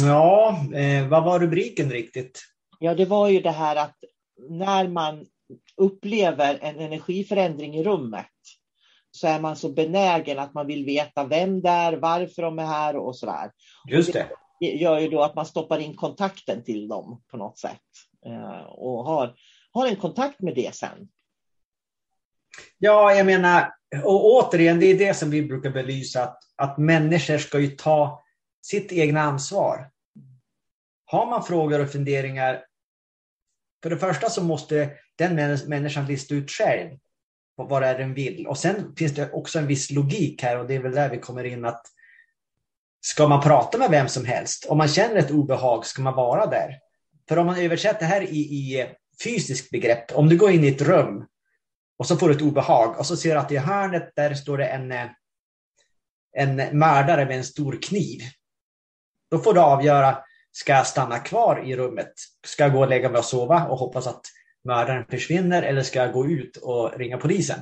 Ja, 0.01 0.65
eh, 0.73 1.07
vad 1.07 1.23
var 1.23 1.39
rubriken 1.39 1.91
riktigt? 1.91 2.41
Ja, 2.79 2.95
det 2.95 3.05
var 3.05 3.29
ju 3.29 3.41
det 3.41 3.51
här 3.51 3.75
att 3.75 3.95
när 4.49 4.88
man 4.88 5.25
upplever 5.77 6.59
en 6.61 6.79
energiförändring 6.79 7.75
i 7.75 7.83
rummet 7.83 8.25
så 9.11 9.27
är 9.27 9.39
man 9.39 9.55
så 9.55 9.69
benägen 9.69 10.39
att 10.39 10.53
man 10.53 10.67
vill 10.67 10.85
veta 10.85 11.25
vem 11.25 11.61
det 11.61 11.69
är, 11.69 11.93
varför 11.93 12.41
de 12.41 12.59
är 12.59 12.65
här 12.65 12.95
och 12.95 13.15
så 13.15 13.25
där. 13.25 13.51
Just 13.88 14.13
det. 14.13 14.27
det 14.59 14.65
gör 14.65 14.99
ju 14.99 15.09
då 15.09 15.21
att 15.23 15.35
man 15.35 15.45
stoppar 15.45 15.79
in 15.79 15.95
kontakten 15.95 16.63
till 16.63 16.88
dem 16.88 17.21
på 17.31 17.38
något 17.38 17.57
sätt 17.57 17.81
eh, 18.25 18.63
och 18.63 19.03
har, 19.03 19.35
har 19.71 19.88
en 19.88 19.95
kontakt 19.95 20.41
med 20.41 20.55
det 20.55 20.75
sen. 20.75 21.09
Ja, 22.77 23.13
jag 23.13 23.25
menar, 23.25 23.73
och 24.03 24.25
återigen, 24.25 24.79
det 24.79 24.86
är 24.86 24.98
det 24.98 25.13
som 25.13 25.29
vi 25.29 25.41
brukar 25.41 25.69
belysa, 25.69 26.24
att, 26.24 26.39
att 26.55 26.77
människor 26.77 27.38
ska 27.38 27.60
ju 27.60 27.67
ta 27.67 28.24
sitt 28.62 28.91
egna 28.91 29.22
ansvar. 29.22 29.89
Har 31.05 31.25
man 31.25 31.43
frågor 31.43 31.79
och 31.79 31.91
funderingar, 31.91 32.63
för 33.84 33.89
det 33.89 33.98
första 33.98 34.29
så 34.29 34.43
måste 34.43 34.91
den 35.15 35.36
människan 35.67 36.05
lista 36.05 36.36
ut 36.36 36.51
själv 36.51 36.98
vad 37.67 37.81
det 37.81 37.88
är 37.88 37.98
den 37.98 38.13
vill. 38.13 38.48
Och 38.48 38.58
sen 38.58 38.96
finns 38.96 39.15
det 39.15 39.31
också 39.31 39.60
en 39.60 39.67
viss 39.67 39.91
logik 39.91 40.43
här 40.43 40.60
och 40.60 40.67
det 40.67 40.75
är 40.75 40.79
väl 40.79 40.96
där 40.96 41.10
vi 41.10 41.17
kommer 41.17 41.43
in 41.43 41.65
att 41.65 41.86
ska 43.01 43.27
man 43.27 43.41
prata 43.41 43.77
med 43.77 43.89
vem 43.89 44.08
som 44.08 44.25
helst, 44.25 44.65
om 44.65 44.77
man 44.77 44.88
känner 44.88 45.15
ett 45.15 45.31
obehag, 45.31 45.86
ska 45.86 46.01
man 46.01 46.15
vara 46.15 46.46
där? 46.46 46.79
För 47.29 47.38
om 47.38 47.46
man 47.46 47.60
översätter 47.60 48.00
det 48.00 48.05
här 48.05 48.22
i, 48.22 48.38
i 48.38 48.88
fysiskt 49.24 49.69
begrepp, 49.69 50.12
om 50.12 50.29
du 50.29 50.38
går 50.38 50.51
in 50.51 50.63
i 50.63 50.67
ett 50.67 50.81
rum 50.81 51.25
och 51.99 52.07
så 52.07 52.17
får 52.17 52.29
du 52.29 52.35
ett 52.35 52.41
obehag 52.41 52.99
och 52.99 53.05
så 53.05 53.17
ser 53.17 53.33
du 53.33 53.39
att 53.39 53.51
i 53.51 53.57
hörnet 53.57 54.11
där 54.15 54.33
står 54.33 54.57
det 54.57 54.65
en, 54.65 54.91
eh, 54.91 55.07
en 56.37 56.55
mördare 56.55 57.25
med 57.25 57.37
en 57.37 57.43
stor 57.43 57.79
kniv. 57.81 58.19
Då 59.31 59.39
får 59.39 59.53
du 59.53 59.59
avgöra, 59.59 60.17
ska 60.51 60.73
jag 60.73 60.87
stanna 60.87 61.19
kvar 61.19 61.63
i 61.65 61.75
rummet? 61.75 62.13
Ska 62.47 62.63
jag 62.63 62.73
gå 62.73 62.79
och 62.79 62.89
lägga 62.89 63.09
mig 63.09 63.19
och 63.19 63.25
sova 63.25 63.67
och 63.67 63.77
hoppas 63.77 64.07
att 64.07 64.21
mördaren 64.63 65.05
försvinner 65.09 65.63
eller 65.63 65.81
ska 65.81 65.99
jag 65.99 66.13
gå 66.13 66.27
ut 66.27 66.57
och 66.57 66.99
ringa 66.99 67.17
polisen? 67.17 67.59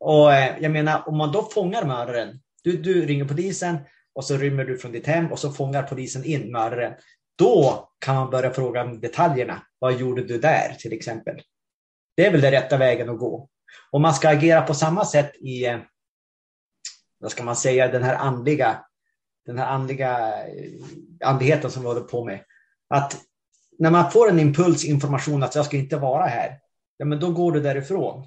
Och 0.00 0.32
eh, 0.32 0.58
jag 0.60 0.72
menar, 0.72 1.08
om 1.08 1.16
man 1.16 1.32
då 1.32 1.42
fångar 1.42 1.84
mördaren, 1.84 2.40
du, 2.62 2.76
du 2.76 3.06
ringer 3.06 3.24
polisen 3.24 3.78
och 4.14 4.24
så 4.24 4.36
rymmer 4.36 4.64
du 4.64 4.78
från 4.78 4.92
ditt 4.92 5.06
hem 5.06 5.32
och 5.32 5.38
så 5.38 5.52
fångar 5.52 5.82
polisen 5.82 6.24
in 6.24 6.52
mördaren. 6.52 6.94
Då 7.38 7.88
kan 7.98 8.14
man 8.14 8.30
börja 8.30 8.50
fråga 8.50 8.84
om 8.84 9.00
detaljerna. 9.00 9.62
Vad 9.78 10.00
gjorde 10.00 10.24
du 10.24 10.38
där 10.38 10.76
till 10.78 10.92
exempel? 10.92 11.42
Det 12.18 12.26
är 12.26 12.30
väl 12.30 12.40
den 12.40 12.50
rätta 12.50 12.76
vägen 12.76 13.08
att 13.08 13.18
gå. 13.18 13.48
Om 13.90 14.02
man 14.02 14.14
ska 14.14 14.28
agera 14.28 14.62
på 14.62 14.74
samma 14.74 15.04
sätt 15.04 15.36
i, 15.36 15.66
eh, 15.66 15.78
vad 17.18 17.30
ska 17.30 17.44
man 17.44 17.56
säga, 17.56 17.88
den 17.88 18.02
här 18.02 18.14
andliga, 18.14 18.84
den 19.46 19.58
här 19.58 19.66
andliga 19.66 20.18
eh, 20.46 20.80
andligheten 21.24 21.70
som 21.70 21.82
vi 21.82 21.88
håller 21.88 22.00
på 22.00 22.24
med. 22.24 22.40
Att 22.88 23.16
när 23.78 23.90
man 23.90 24.10
får 24.10 24.30
en 24.30 24.40
impuls, 24.40 24.84
information 24.84 25.42
att 25.42 25.54
jag 25.54 25.64
ska 25.64 25.76
inte 25.76 25.96
vara 25.96 26.26
här, 26.26 26.58
ja, 26.96 27.04
men 27.04 27.20
då 27.20 27.30
går 27.30 27.52
du 27.52 27.60
därifrån. 27.60 28.26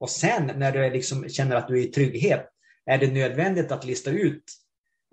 Och 0.00 0.10
sen 0.10 0.52
när 0.56 0.72
du 0.72 0.90
liksom 0.90 1.28
känner 1.28 1.56
att 1.56 1.68
du 1.68 1.78
är 1.78 1.84
i 1.84 1.92
trygghet, 1.92 2.48
är 2.86 2.98
det 2.98 3.12
nödvändigt 3.12 3.72
att 3.72 3.84
lista 3.84 4.10
ut 4.10 4.44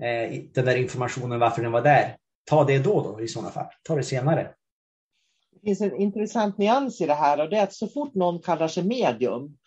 eh, 0.02 0.42
den 0.54 0.66
där 0.66 0.76
informationen, 0.76 1.40
varför 1.40 1.62
den 1.62 1.72
var 1.72 1.82
där. 1.82 2.16
Ta 2.46 2.64
det 2.64 2.80
då, 2.80 3.04
då 3.04 3.22
i 3.22 3.28
sådana 3.28 3.52
fall. 3.52 3.68
Ta 3.84 3.96
det 3.96 4.04
senare. 4.04 4.54
Det 5.62 5.68
finns 5.68 5.82
en 5.82 6.02
intressant 6.02 6.58
nyans 6.58 7.02
i 7.02 7.06
det 7.06 7.14
här 7.14 7.42
och 7.42 7.50
det 7.50 7.58
är 7.58 7.64
att 7.64 7.74
så 7.74 7.88
fort 7.88 8.16
någon 8.16 8.42
kallar 8.42 8.68
sig 8.68 8.84
medium, 8.84 9.58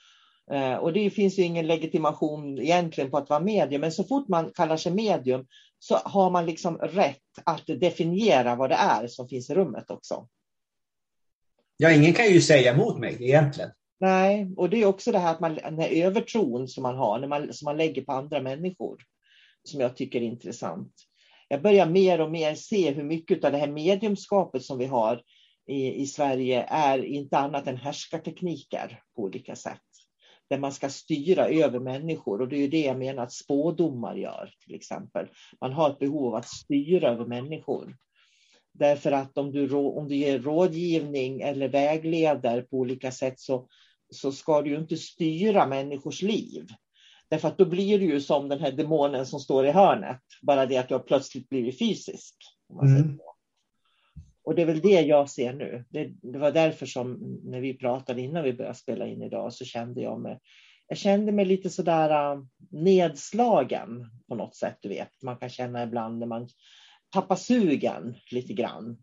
eh, 0.52 0.74
och 0.74 0.92
det 0.92 1.10
finns 1.10 1.38
ju 1.38 1.42
ingen 1.42 1.66
legitimation 1.66 2.58
egentligen 2.58 3.10
på 3.10 3.18
att 3.18 3.30
vara 3.30 3.40
medium, 3.40 3.80
men 3.80 3.92
så 3.92 4.04
fort 4.04 4.28
man 4.28 4.50
kallar 4.54 4.76
sig 4.76 4.92
medium 4.92 5.46
så 5.78 5.94
har 5.94 6.30
man 6.30 6.46
liksom 6.46 6.78
rätt 6.78 7.18
att 7.44 7.66
definiera 7.66 8.56
vad 8.56 8.70
det 8.70 8.76
är 8.76 9.06
som 9.06 9.28
finns 9.28 9.50
i 9.50 9.54
rummet 9.54 9.90
också. 9.90 10.28
Ja, 11.76 11.92
ingen 11.92 12.12
kan 12.12 12.26
ju 12.26 12.40
säga 12.40 12.74
emot 12.74 12.98
mig 12.98 13.16
egentligen. 13.20 13.70
Nej, 14.00 14.50
och 14.56 14.70
det 14.70 14.82
är 14.82 14.86
också 14.86 15.12
det 15.12 15.18
här 15.18 15.30
att 15.30 15.40
man, 15.40 15.54
den 15.54 15.78
här 15.78 15.88
övertron 15.88 16.68
som 16.68 16.82
man 16.82 16.96
har, 16.96 17.18
när 17.18 17.28
man, 17.28 17.52
som 17.52 17.64
man 17.64 17.76
lägger 17.76 18.02
på 18.02 18.12
andra 18.12 18.40
människor, 18.40 18.96
som 19.64 19.80
jag 19.80 19.96
tycker 19.96 20.20
är 20.20 20.24
intressant. 20.24 20.92
Jag 21.48 21.62
börjar 21.62 21.86
mer 21.86 22.20
och 22.20 22.30
mer 22.30 22.54
se 22.54 22.90
hur 22.90 23.04
mycket 23.04 23.44
av 23.44 23.52
det 23.52 23.58
här 23.58 23.66
mediumskapet 23.68 24.62
som 24.62 24.78
vi 24.78 24.86
har 24.86 25.22
i, 25.66 26.02
i 26.02 26.06
Sverige 26.06 26.62
är 26.68 27.04
inte 27.04 27.38
annat 27.38 27.66
än 27.66 27.76
härskartekniker 27.76 29.02
på 29.16 29.22
olika 29.22 29.56
sätt 29.56 29.80
där 30.50 30.58
man 30.58 30.72
ska 30.72 30.88
styra 30.88 31.48
över 31.48 31.80
människor. 31.80 32.40
Och 32.40 32.48
det 32.48 32.56
är 32.56 32.60
ju 32.60 32.68
det 32.68 32.82
jag 32.82 32.98
menar 32.98 33.22
att 33.22 33.32
spådomar 33.32 34.14
gör 34.14 34.54
till 34.64 34.74
exempel. 34.74 35.28
Man 35.60 35.72
har 35.72 35.90
ett 35.90 35.98
behov 35.98 36.26
av 36.26 36.34
att 36.34 36.48
styra 36.48 37.08
över 37.08 37.26
människor. 37.26 37.96
Därför 38.74 39.12
att 39.12 39.38
om 39.38 39.52
du, 39.52 39.74
om 39.74 40.08
du 40.08 40.16
ger 40.16 40.38
rådgivning 40.38 41.40
eller 41.40 41.68
vägleder 41.68 42.62
på 42.62 42.76
olika 42.76 43.12
sätt 43.12 43.40
så, 43.40 43.68
så 44.10 44.32
ska 44.32 44.62
du 44.62 44.70
ju 44.70 44.78
inte 44.78 44.96
styra 44.96 45.66
människors 45.66 46.22
liv. 46.22 46.66
Därför 47.28 47.48
att 47.48 47.58
då 47.58 47.64
blir 47.64 47.98
du 47.98 48.04
ju 48.04 48.20
som 48.20 48.48
den 48.48 48.60
här 48.60 48.72
demonen 48.72 49.26
som 49.26 49.40
står 49.40 49.66
i 49.66 49.70
hörnet, 49.70 50.20
bara 50.42 50.66
det 50.66 50.76
att 50.76 50.88
du 50.88 50.94
har 50.94 51.02
plötsligt 51.02 51.48
blivit 51.48 51.78
fysisk. 51.78 52.34
Mm. 52.82 53.18
Och 54.44 54.54
det 54.54 54.62
är 54.62 54.66
väl 54.66 54.80
det 54.80 55.00
jag 55.00 55.30
ser 55.30 55.52
nu. 55.52 55.84
Det, 55.88 56.10
det, 56.22 56.38
var 56.38 56.52
därför 56.52 56.86
som 56.86 57.38
när 57.44 57.60
vi 57.60 57.74
pratade 57.74 58.20
innan 58.20 58.44
vi 58.44 58.52
började 58.52 58.74
spela 58.74 59.06
in 59.06 59.22
idag 59.22 59.52
så 59.52 59.64
kände 59.64 60.00
jag 60.00 60.20
mig, 60.20 60.38
jag 60.88 60.98
kände 60.98 61.32
mig 61.32 61.44
lite 61.44 61.70
sådär 61.70 62.32
äh, 62.32 62.42
nedslagen 62.70 64.10
på 64.28 64.34
något 64.34 64.56
sätt. 64.56 64.78
Du 64.80 64.88
vet, 64.88 65.22
man 65.22 65.36
kan 65.36 65.48
känna 65.48 65.82
ibland 65.82 66.18
när 66.18 66.26
man 66.26 66.48
tappar 67.12 67.36
sugen 67.36 68.14
lite 68.30 68.52
grann. 68.52 68.98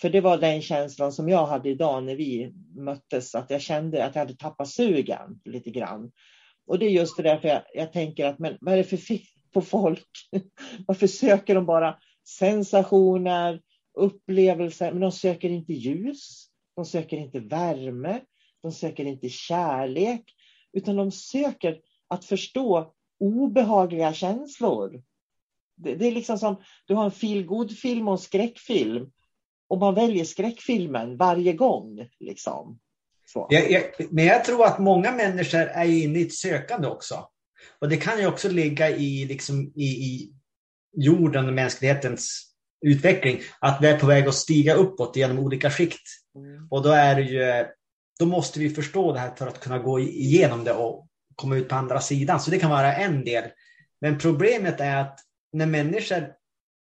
För 0.00 0.10
det 0.10 0.20
var 0.20 0.38
den 0.38 0.62
känslan 0.62 1.12
som 1.12 1.28
jag 1.28 1.46
hade 1.46 1.68
idag 1.68 2.04
när 2.04 2.16
vi 2.16 2.52
möttes, 2.76 3.34
att 3.34 3.50
jag 3.50 3.60
kände 3.60 4.04
att 4.04 4.14
jag 4.14 4.22
hade 4.22 4.36
tappat 4.36 4.68
sugen 4.68 5.40
lite 5.44 5.70
grann. 5.70 6.12
Och 6.66 6.78
det 6.78 6.86
är 6.86 6.90
just 6.90 7.16
det 7.16 7.22
därför 7.22 7.48
jag, 7.48 7.62
jag 7.74 7.92
tänker 7.92 8.26
att 8.26 8.38
men 8.38 8.56
vad 8.60 8.74
är 8.74 8.78
det 8.78 8.84
för 8.84 8.96
fel 8.96 9.20
på 9.54 9.60
folk? 9.60 10.08
Varför 10.86 11.06
söker 11.06 11.54
de 11.54 11.66
bara 11.66 11.98
sensationer, 12.28 13.60
upplevelser, 13.96 14.92
men 14.92 15.00
de 15.00 15.12
söker 15.12 15.48
inte 15.48 15.72
ljus, 15.72 16.46
de 16.76 16.84
söker 16.84 17.16
inte 17.16 17.40
värme, 17.40 18.20
de 18.62 18.72
söker 18.72 19.04
inte 19.04 19.28
kärlek, 19.28 20.34
utan 20.72 20.96
de 20.96 21.12
söker 21.12 21.80
att 22.08 22.24
förstå 22.24 22.94
obehagliga 23.20 24.12
känslor. 24.12 25.02
Det, 25.76 25.94
det 25.94 26.06
är 26.06 26.12
liksom 26.12 26.38
som, 26.38 26.56
du 26.86 26.94
har 26.94 27.04
en 27.04 27.10
feelgood-film 27.10 28.08
och 28.08 28.14
en 28.14 28.18
skräckfilm 28.18 29.10
och 29.68 29.78
man 29.78 29.94
väljer 29.94 30.24
skräckfilmen 30.24 31.16
varje 31.16 31.52
gång. 31.52 32.08
Liksom. 32.20 32.78
Jag, 33.48 33.70
jag, 33.70 33.82
men 34.10 34.24
jag 34.24 34.44
tror 34.44 34.64
att 34.64 34.78
många 34.78 35.12
människor 35.12 35.60
är 35.60 35.84
inne 35.84 36.18
i 36.18 36.22
ett 36.22 36.34
sökande 36.34 36.88
också. 36.88 37.28
Och 37.78 37.88
det 37.88 37.96
kan 37.96 38.20
ju 38.20 38.26
också 38.26 38.48
ligga 38.48 38.90
i, 38.90 39.26
liksom, 39.26 39.72
i, 39.74 39.84
i 39.84 40.32
jorden 40.96 41.46
och 41.46 41.54
mänsklighetens 41.54 42.55
utveckling, 42.86 43.40
att 43.60 43.78
vi 43.80 43.86
är 43.86 43.98
på 43.98 44.06
väg 44.06 44.28
att 44.28 44.34
stiga 44.34 44.74
uppåt 44.74 45.16
genom 45.16 45.38
olika 45.38 45.70
skikt. 45.70 46.08
Mm. 46.36 46.68
Och 46.70 46.82
då 46.82 46.90
är 46.90 47.14
det 47.14 47.22
ju, 47.22 47.66
då 48.18 48.26
måste 48.26 48.60
vi 48.60 48.70
förstå 48.70 49.12
det 49.12 49.18
här 49.18 49.34
för 49.36 49.46
att 49.46 49.60
kunna 49.60 49.78
gå 49.78 50.00
igenom 50.00 50.64
det 50.64 50.72
och 50.72 51.06
komma 51.34 51.56
ut 51.56 51.68
på 51.68 51.74
andra 51.74 52.00
sidan. 52.00 52.40
Så 52.40 52.50
det 52.50 52.58
kan 52.58 52.70
vara 52.70 52.94
en 52.94 53.24
del. 53.24 53.44
Men 54.00 54.18
problemet 54.18 54.80
är 54.80 54.96
att 54.96 55.18
när 55.52 55.66
människor 55.66 56.32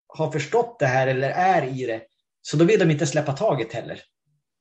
har 0.08 0.32
förstått 0.32 0.80
det 0.80 0.86
här 0.86 1.08
eller 1.08 1.30
är 1.30 1.82
i 1.82 1.86
det, 1.86 2.02
så 2.42 2.58
då 2.58 2.66
vill 2.66 2.80
de 2.80 2.92
inte 2.92 3.08
släppa 3.08 3.34
taget 3.34 3.74
heller. 3.74 4.02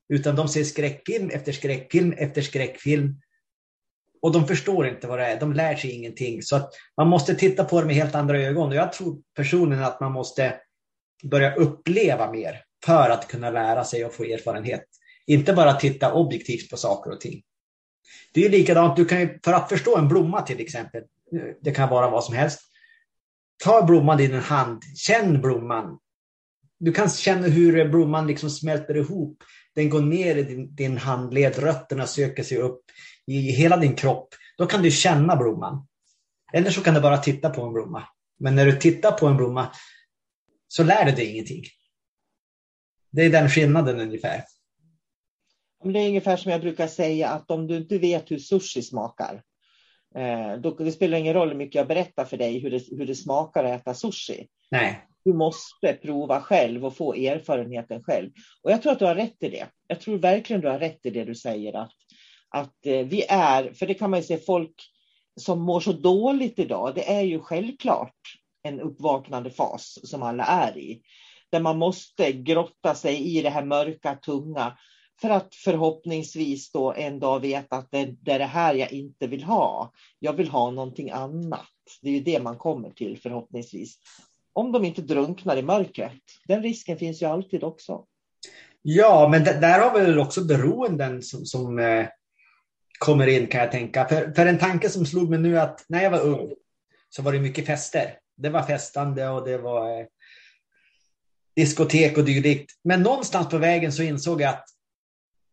Utan 0.09 0.37
de 0.37 0.49
ser 0.49 0.65
skräckfilm 0.65 1.31
efter 1.31 1.53
skräckfilm 1.53 2.13
efter 2.13 2.43
skräckfilm. 2.43 3.21
Och 4.23 4.33
de 4.33 4.47
förstår 4.47 4.89
inte 4.89 5.07
vad 5.07 5.19
det 5.19 5.27
är, 5.27 5.41
de 5.41 5.53
lär 5.53 5.77
sig 5.77 5.91
ingenting. 5.91 6.43
Så 6.43 6.57
att 6.57 6.73
man 6.97 7.09
måste 7.09 7.35
titta 7.35 7.65
på 7.65 7.81
det 7.81 7.87
med 7.87 7.97
helt 7.97 8.15
andra 8.15 8.41
ögon. 8.41 8.69
Och 8.69 8.75
jag 8.75 8.93
tror 8.93 9.19
personligen 9.35 9.85
att 9.85 10.01
man 10.01 10.13
måste 10.13 10.61
börja 11.23 11.55
uppleva 11.55 12.33
mer 12.33 12.63
för 12.85 13.11
att 13.11 13.29
kunna 13.29 13.51
lära 13.51 13.85
sig 13.85 14.05
och 14.05 14.15
få 14.15 14.25
erfarenhet. 14.25 14.85
Inte 15.27 15.53
bara 15.53 15.75
titta 15.75 16.13
objektivt 16.13 16.71
på 16.71 16.77
saker 16.77 17.11
och 17.11 17.21
ting. 17.21 17.43
Det 18.35 18.45
är 18.45 18.51
likadant, 18.51 18.97
du 18.97 19.05
kan 19.05 19.21
ju, 19.21 19.39
för 19.45 19.53
att 19.53 19.69
förstå 19.69 19.97
en 19.97 20.09
blomma 20.09 20.43
till 20.43 20.61
exempel, 20.61 21.03
det 21.61 21.71
kan 21.71 21.89
vara 21.89 22.11
vad 22.11 22.25
som 22.25 22.35
helst. 22.35 22.61
Ta 23.65 23.83
blomman 23.83 24.21
i 24.21 24.27
din 24.27 24.41
hand, 24.41 24.83
känn 24.97 25.41
blomman. 25.41 25.99
Du 26.81 26.93
kan 26.93 27.09
känna 27.09 27.47
hur 27.47 27.89
blomman 27.89 28.27
liksom 28.27 28.51
smälter 28.51 28.97
ihop. 28.97 29.43
Den 29.75 29.91
går 29.91 30.01
ner 30.01 30.37
i 30.37 30.43
din, 30.43 30.75
din 30.75 30.99
handled, 30.99 31.59
rötterna 31.59 32.07
söker 32.07 32.43
sig 32.43 32.59
upp 32.59 32.81
i 33.27 33.41
hela 33.41 33.77
din 33.77 33.95
kropp. 33.95 34.29
Då 34.59 34.67
kan 34.67 34.83
du 34.83 34.91
känna 34.91 35.37
blomman. 35.37 35.87
Eller 36.53 36.71
så 36.71 36.81
kan 36.81 36.95
du 36.95 37.01
bara 37.01 37.19
titta 37.19 37.51
på 37.51 37.63
en 37.63 37.73
blomma. 37.73 38.03
Men 38.41 38.55
när 38.55 38.67
du 38.67 38.73
tittar 38.73 39.13
på 39.13 39.27
en 39.27 39.37
blomma 39.37 39.73
så 40.69 40.85
lär 40.85 41.05
du 41.05 41.13
dig 41.13 41.33
ingenting. 41.33 41.63
Det 43.11 43.23
är 43.23 43.31
den 43.31 43.49
skillnaden 43.49 44.01
ungefär. 44.01 44.45
Det 45.85 45.99
är 45.99 46.09
ungefär 46.09 46.37
som 46.37 46.53
jag 46.53 46.61
brukar 46.61 46.87
säga 46.87 47.29
att 47.29 47.51
om 47.51 47.67
du 47.67 47.77
inte 47.77 47.99
vet 47.99 48.31
hur 48.31 48.39
sushi 48.39 48.83
smakar, 48.83 49.43
eh, 50.15 50.53
då 50.61 50.71
det 50.71 50.93
spelar 50.93 51.19
ingen 51.19 51.35
roll 51.35 51.49
hur 51.49 51.57
mycket 51.57 51.75
jag 51.75 51.89
berättar 51.89 52.25
för 52.25 52.37
dig 52.37 52.59
hur 52.59 52.71
det, 52.71 52.83
hur 52.91 53.07
det 53.07 53.15
smakar 53.15 53.65
att 53.65 53.81
äta 53.81 53.95
sushi. 53.95 54.49
Nej. 54.71 55.07
Du 55.25 55.33
måste 55.35 55.93
prova 56.03 56.41
själv 56.41 56.87
och 56.87 56.97
få 56.97 57.15
erfarenheten 57.15 58.03
själv. 58.03 58.31
Och 58.63 58.71
jag 58.71 58.83
tror 58.83 58.93
att 58.93 58.99
du 58.99 59.05
har 59.05 59.15
rätt 59.15 59.43
i 59.43 59.49
det. 59.49 59.67
Jag 59.87 60.01
tror 60.01 60.19
verkligen 60.19 60.63
du 60.63 60.69
har 60.69 60.79
rätt 60.79 61.07
i 61.07 61.11
det 61.11 61.25
du 61.25 61.35
säger 61.35 61.77
att, 61.77 61.93
att 62.49 62.87
eh, 62.87 63.07
vi 63.07 63.25
är, 63.29 63.73
för 63.73 63.87
det 63.87 63.95
kan 63.95 64.11
man 64.11 64.21
ju 64.21 64.27
se 64.27 64.39
folk 64.39 64.75
som 65.41 65.63
mår 65.63 65.81
så 65.81 65.93
dåligt 65.93 66.59
idag, 66.59 66.95
det 66.95 67.13
är 67.13 67.23
ju 67.23 67.41
självklart 67.41 68.15
en 68.69 68.81
uppvaknande 68.81 69.51
fas 69.51 69.99
som 70.03 70.23
alla 70.23 70.45
är 70.45 70.79
i. 70.79 71.03
Där 71.51 71.61
man 71.61 71.79
måste 71.79 72.33
grotta 72.33 72.95
sig 72.95 73.39
i 73.39 73.43
det 73.43 73.51
här 73.51 73.65
mörka, 73.65 74.15
tunga 74.15 74.79
för 75.21 75.31
att 75.31 75.55
förhoppningsvis 75.55 76.73
då 76.73 76.93
en 76.93 77.19
dag 77.19 77.41
veta 77.41 77.77
att 77.77 77.91
det, 77.91 78.15
det 78.21 78.33
är 78.33 78.39
det 78.39 78.45
här 78.45 78.75
jag 78.75 78.93
inte 78.93 79.27
vill 79.27 79.45
ha. 79.45 79.93
Jag 80.19 80.33
vill 80.33 80.49
ha 80.49 80.71
någonting 80.71 81.11
annat. 81.11 81.69
Det 82.03 82.09
är 82.09 82.13
ju 82.13 82.21
det 82.21 82.43
man 82.43 82.57
kommer 82.57 82.91
till 82.91 83.19
förhoppningsvis. 83.23 83.99
Om 84.53 84.73
de 84.73 84.85
inte 84.85 85.03
drunknar 85.03 85.57
i 85.57 85.63
mörkret. 85.63 86.23
Den 86.49 86.63
risken 86.63 86.99
finns 86.99 87.23
ju 87.23 87.27
alltid 87.27 87.65
också. 87.65 88.05
Ja, 88.83 89.29
men 89.31 89.45
där 89.45 89.81
har 89.81 89.99
vi 89.99 90.07
väl 90.07 90.19
också 90.19 90.45
beroenden 90.45 91.23
som, 91.23 91.45
som 91.45 91.79
eh, 91.79 92.07
kommer 92.99 93.27
in 93.27 93.47
kan 93.47 93.61
jag 93.61 93.71
tänka. 93.71 94.09
För, 94.09 94.33
för 94.33 94.47
en 94.47 94.59
tanke 94.59 94.89
som 94.89 95.07
slog 95.07 95.31
mig 95.31 95.39
nu 95.39 95.59
att 95.59 95.85
när 95.89 96.03
jag 96.03 96.11
var 96.11 96.21
ung 96.21 96.55
så 97.09 97.23
var 97.23 97.33
det 97.33 97.41
mycket 97.41 97.67
fester. 97.67 98.19
Det 98.39 98.49
var 98.49 98.63
festande 98.63 99.29
och 99.29 99.45
det 99.49 99.59
var 99.59 100.01
eh, 100.01 100.07
diskotek 101.57 102.19
och 102.19 102.25
dylikt. 102.25 102.71
Men 102.85 103.03
någonstans 103.03 103.49
på 103.49 103.59
vägen 103.59 103.93
så 103.93 104.03
insåg 104.03 104.41
jag 104.41 104.51
att 104.51 104.65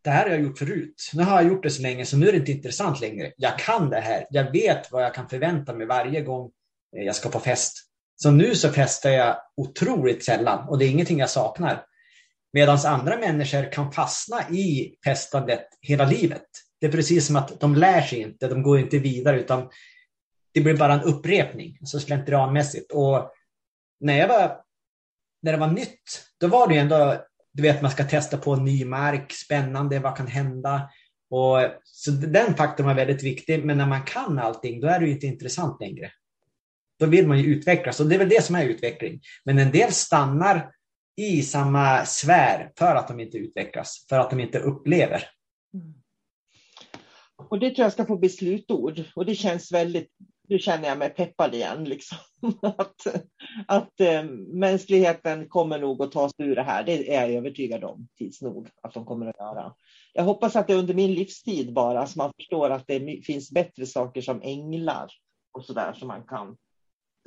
det 0.03 0.09
här 0.09 0.23
har 0.23 0.29
jag 0.29 0.41
gjort 0.41 0.57
förut. 0.57 1.11
Nu 1.13 1.23
har 1.23 1.41
jag 1.41 1.51
gjort 1.51 1.63
det 1.63 1.69
så 1.69 1.81
länge 1.81 2.05
så 2.05 2.17
nu 2.17 2.27
är 2.27 2.31
det 2.31 2.37
inte 2.37 2.51
intressant 2.51 3.01
längre. 3.01 3.31
Jag 3.37 3.59
kan 3.59 3.89
det 3.89 3.99
här. 3.99 4.25
Jag 4.29 4.51
vet 4.51 4.91
vad 4.91 5.03
jag 5.03 5.13
kan 5.13 5.29
förvänta 5.29 5.73
mig 5.73 5.87
varje 5.87 6.21
gång 6.21 6.51
eh, 6.97 7.03
jag 7.03 7.15
ska 7.15 7.29
på 7.29 7.39
fest. 7.39 7.73
Så 8.15 8.31
nu 8.31 8.55
så 8.55 8.69
festar 8.69 9.09
jag 9.09 9.37
otroligt 9.57 10.25
sällan 10.25 10.69
och 10.69 10.77
det 10.77 10.85
är 10.85 10.89
ingenting 10.89 11.19
jag 11.19 11.29
saknar. 11.29 11.85
Medan 12.53 12.77
andra 12.85 13.17
människor 13.17 13.71
kan 13.71 13.91
fastna 13.91 14.49
i 14.49 14.95
festandet 15.05 15.67
hela 15.81 16.05
livet. 16.05 16.45
Det 16.81 16.87
är 16.87 16.91
precis 16.91 17.27
som 17.27 17.35
att 17.35 17.59
de 17.59 17.75
lär 17.75 18.01
sig 18.01 18.19
inte, 18.19 18.47
de 18.47 18.63
går 18.63 18.79
inte 18.79 18.99
vidare 18.99 19.39
utan 19.39 19.69
det 20.55 20.61
blir 20.61 20.77
bara 20.77 20.93
en 20.93 21.01
upprepning, 21.01 21.77
så 21.83 21.99
slentrianmässigt. 21.99 22.91
Och 22.91 23.31
när, 23.99 24.17
jag 24.17 24.27
var, 24.27 24.61
när 25.41 25.51
det 25.51 25.57
var 25.57 25.71
nytt, 25.71 26.25
då 26.39 26.47
var 26.47 26.67
det 26.67 26.77
ändå 26.77 27.25
du 27.55 27.61
vet, 27.61 27.81
man 27.81 27.91
ska 27.91 28.03
testa 28.03 28.37
på 28.37 28.55
ny 28.55 28.85
mark, 28.85 29.31
spännande, 29.31 29.99
vad 29.99 30.17
kan 30.17 30.27
hända? 30.27 30.89
Och, 31.29 31.59
så 31.83 32.11
den 32.11 32.55
faktorn 32.55 32.87
var 32.87 32.93
väldigt 32.93 33.23
viktig, 33.23 33.65
men 33.65 33.77
när 33.77 33.87
man 33.87 34.03
kan 34.03 34.39
allting, 34.39 34.81
då 34.81 34.87
är 34.87 34.99
det 34.99 35.05
ju 35.05 35.11
inte 35.11 35.27
intressant 35.27 35.81
längre. 35.81 36.11
Då 36.99 37.05
vill 37.05 37.27
man 37.27 37.39
ju 37.39 37.45
utvecklas 37.45 37.99
och 37.99 38.09
det 38.09 38.15
är 38.15 38.19
väl 38.19 38.29
det 38.29 38.43
som 38.43 38.55
är 38.55 38.65
utveckling. 38.65 39.21
Men 39.45 39.59
en 39.59 39.71
del 39.71 39.91
stannar 39.91 40.71
i 41.15 41.41
samma 41.41 42.05
sfär 42.05 42.71
för 42.77 42.95
att 42.95 43.07
de 43.07 43.19
inte 43.19 43.37
utvecklas, 43.37 44.05
för 44.09 44.19
att 44.19 44.29
de 44.29 44.39
inte 44.39 44.59
upplever. 44.59 45.23
Mm. 45.73 45.93
Och 47.49 47.59
det 47.59 47.69
tror 47.69 47.85
jag 47.85 47.93
ska 47.93 48.05
få 48.05 48.17
bli 48.17 48.29
slutord 48.29 49.03
och 49.15 49.25
det 49.25 49.35
känns 49.35 49.71
väldigt 49.71 50.11
nu 50.47 50.59
känner 50.59 50.87
jag 50.87 50.97
mig 50.97 51.09
peppad 51.09 51.55
igen. 51.55 51.83
Liksom. 51.83 52.17
att 52.61 53.07
att 53.67 53.99
eh, 53.99 54.23
mänskligheten 54.53 55.49
kommer 55.49 55.79
nog 55.79 56.01
att 56.01 56.11
ta 56.11 56.29
sig 56.29 56.45
ur 56.45 56.55
det 56.55 56.63
här. 56.63 56.83
Det 56.83 57.15
är 57.15 57.21
jag 57.21 57.31
övertygad 57.31 57.83
om 57.83 58.07
tids 58.17 58.41
nog 58.41 58.69
att 58.81 58.93
de 58.93 59.05
kommer 59.05 59.25
att 59.25 59.39
göra. 59.39 59.73
Jag 60.13 60.23
hoppas 60.23 60.55
att 60.55 60.67
det 60.67 60.73
är 60.73 60.77
under 60.77 60.93
min 60.93 61.13
livstid 61.13 61.73
bara, 61.73 62.07
så 62.07 62.17
man 62.17 62.33
förstår 62.35 62.69
att 62.69 62.87
det 62.87 63.25
finns 63.25 63.51
bättre 63.51 63.85
saker 63.85 64.21
som 64.21 64.41
änglar 64.41 65.07
och 65.51 65.65
så 65.65 65.73
där 65.73 65.93
som 65.93 66.07
man 66.07 66.23
kan 66.23 66.57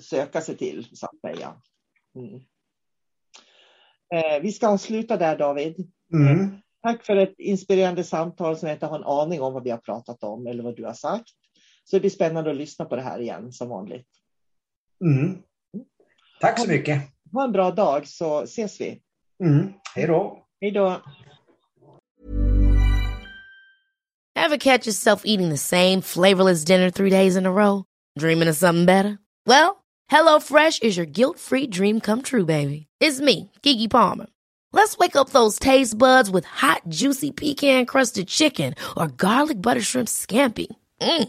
söka 0.02 0.40
sig 0.40 0.56
till, 0.56 0.86
så 0.92 1.06
att 1.06 1.20
säga. 1.20 1.54
Mm. 2.14 2.40
Eh, 4.14 4.42
vi 4.42 4.52
ska 4.52 4.78
sluta 4.78 5.16
där, 5.16 5.38
David. 5.38 5.92
Mm. 6.12 6.58
Tack 6.82 7.06
för 7.06 7.16
ett 7.16 7.34
inspirerande 7.38 8.04
samtal 8.04 8.56
som 8.56 8.68
jag 8.68 8.76
inte 8.76 8.86
har 8.86 8.98
en 8.98 9.04
aning 9.04 9.42
om 9.42 9.52
vad 9.52 9.64
vi 9.64 9.70
har 9.70 9.78
pratat 9.78 10.22
om 10.22 10.46
eller 10.46 10.62
vad 10.62 10.76
du 10.76 10.84
har 10.84 10.94
sagt. 10.94 11.32
Så 11.90 11.96
det 11.96 12.00
blir 12.00 12.10
spännande 12.10 12.50
att 12.50 12.56
lyssna 12.56 12.84
på 12.84 12.96
det 12.96 13.02
här 13.02 13.20
igen 13.20 13.52
som 13.52 13.68
vanligt. 13.68 14.08
Mm. 15.04 15.42
Tack 16.40 16.60
så 16.60 16.68
mycket. 16.68 17.02
Ha 17.32 17.44
en 17.44 17.52
bra 17.52 17.70
dag 17.70 18.06
så 18.06 18.42
ses 18.42 18.80
vi. 18.80 19.02
Mm. 19.44 19.72
Hej 19.94 20.06
då. 20.06 20.46
Hej 20.60 20.70
då. 20.70 21.02
Have 24.36 24.58
catch 24.58 24.86
yourself 24.86 25.22
eating 25.24 25.50
the 25.50 25.56
same 25.56 26.02
flavorless 26.02 26.64
dinner 26.64 26.90
three 26.90 27.10
days 27.10 27.36
in 27.36 27.46
a 27.46 27.50
row? 27.50 27.84
Dreaming 28.18 28.48
of 28.48 28.56
something 28.56 28.86
better? 28.86 29.18
Well, 29.46 29.84
hello 30.10 30.40
fresh 30.40 30.80
is 30.82 30.96
your 30.96 31.06
guilt 31.06 31.38
free 31.38 31.66
dream 31.66 32.00
come 32.00 32.22
true 32.22 32.44
baby. 32.44 32.86
It's 33.00 33.20
me, 33.20 33.50
Gigi 33.62 33.88
Palmer. 33.88 34.26
Let's 34.72 34.98
wake 34.98 35.16
up 35.16 35.30
those 35.30 35.58
taste 35.58 35.98
buds 35.98 36.30
with 36.30 36.44
hot 36.44 36.82
juicy 36.88 37.32
pecan 37.32 37.86
crusted 37.86 38.28
chicken 38.28 38.74
or 38.96 39.08
garlic 39.08 39.60
butter 39.60 39.82
shrimp 39.82 40.08
scampi. 40.08 40.66
Mm. 41.00 41.28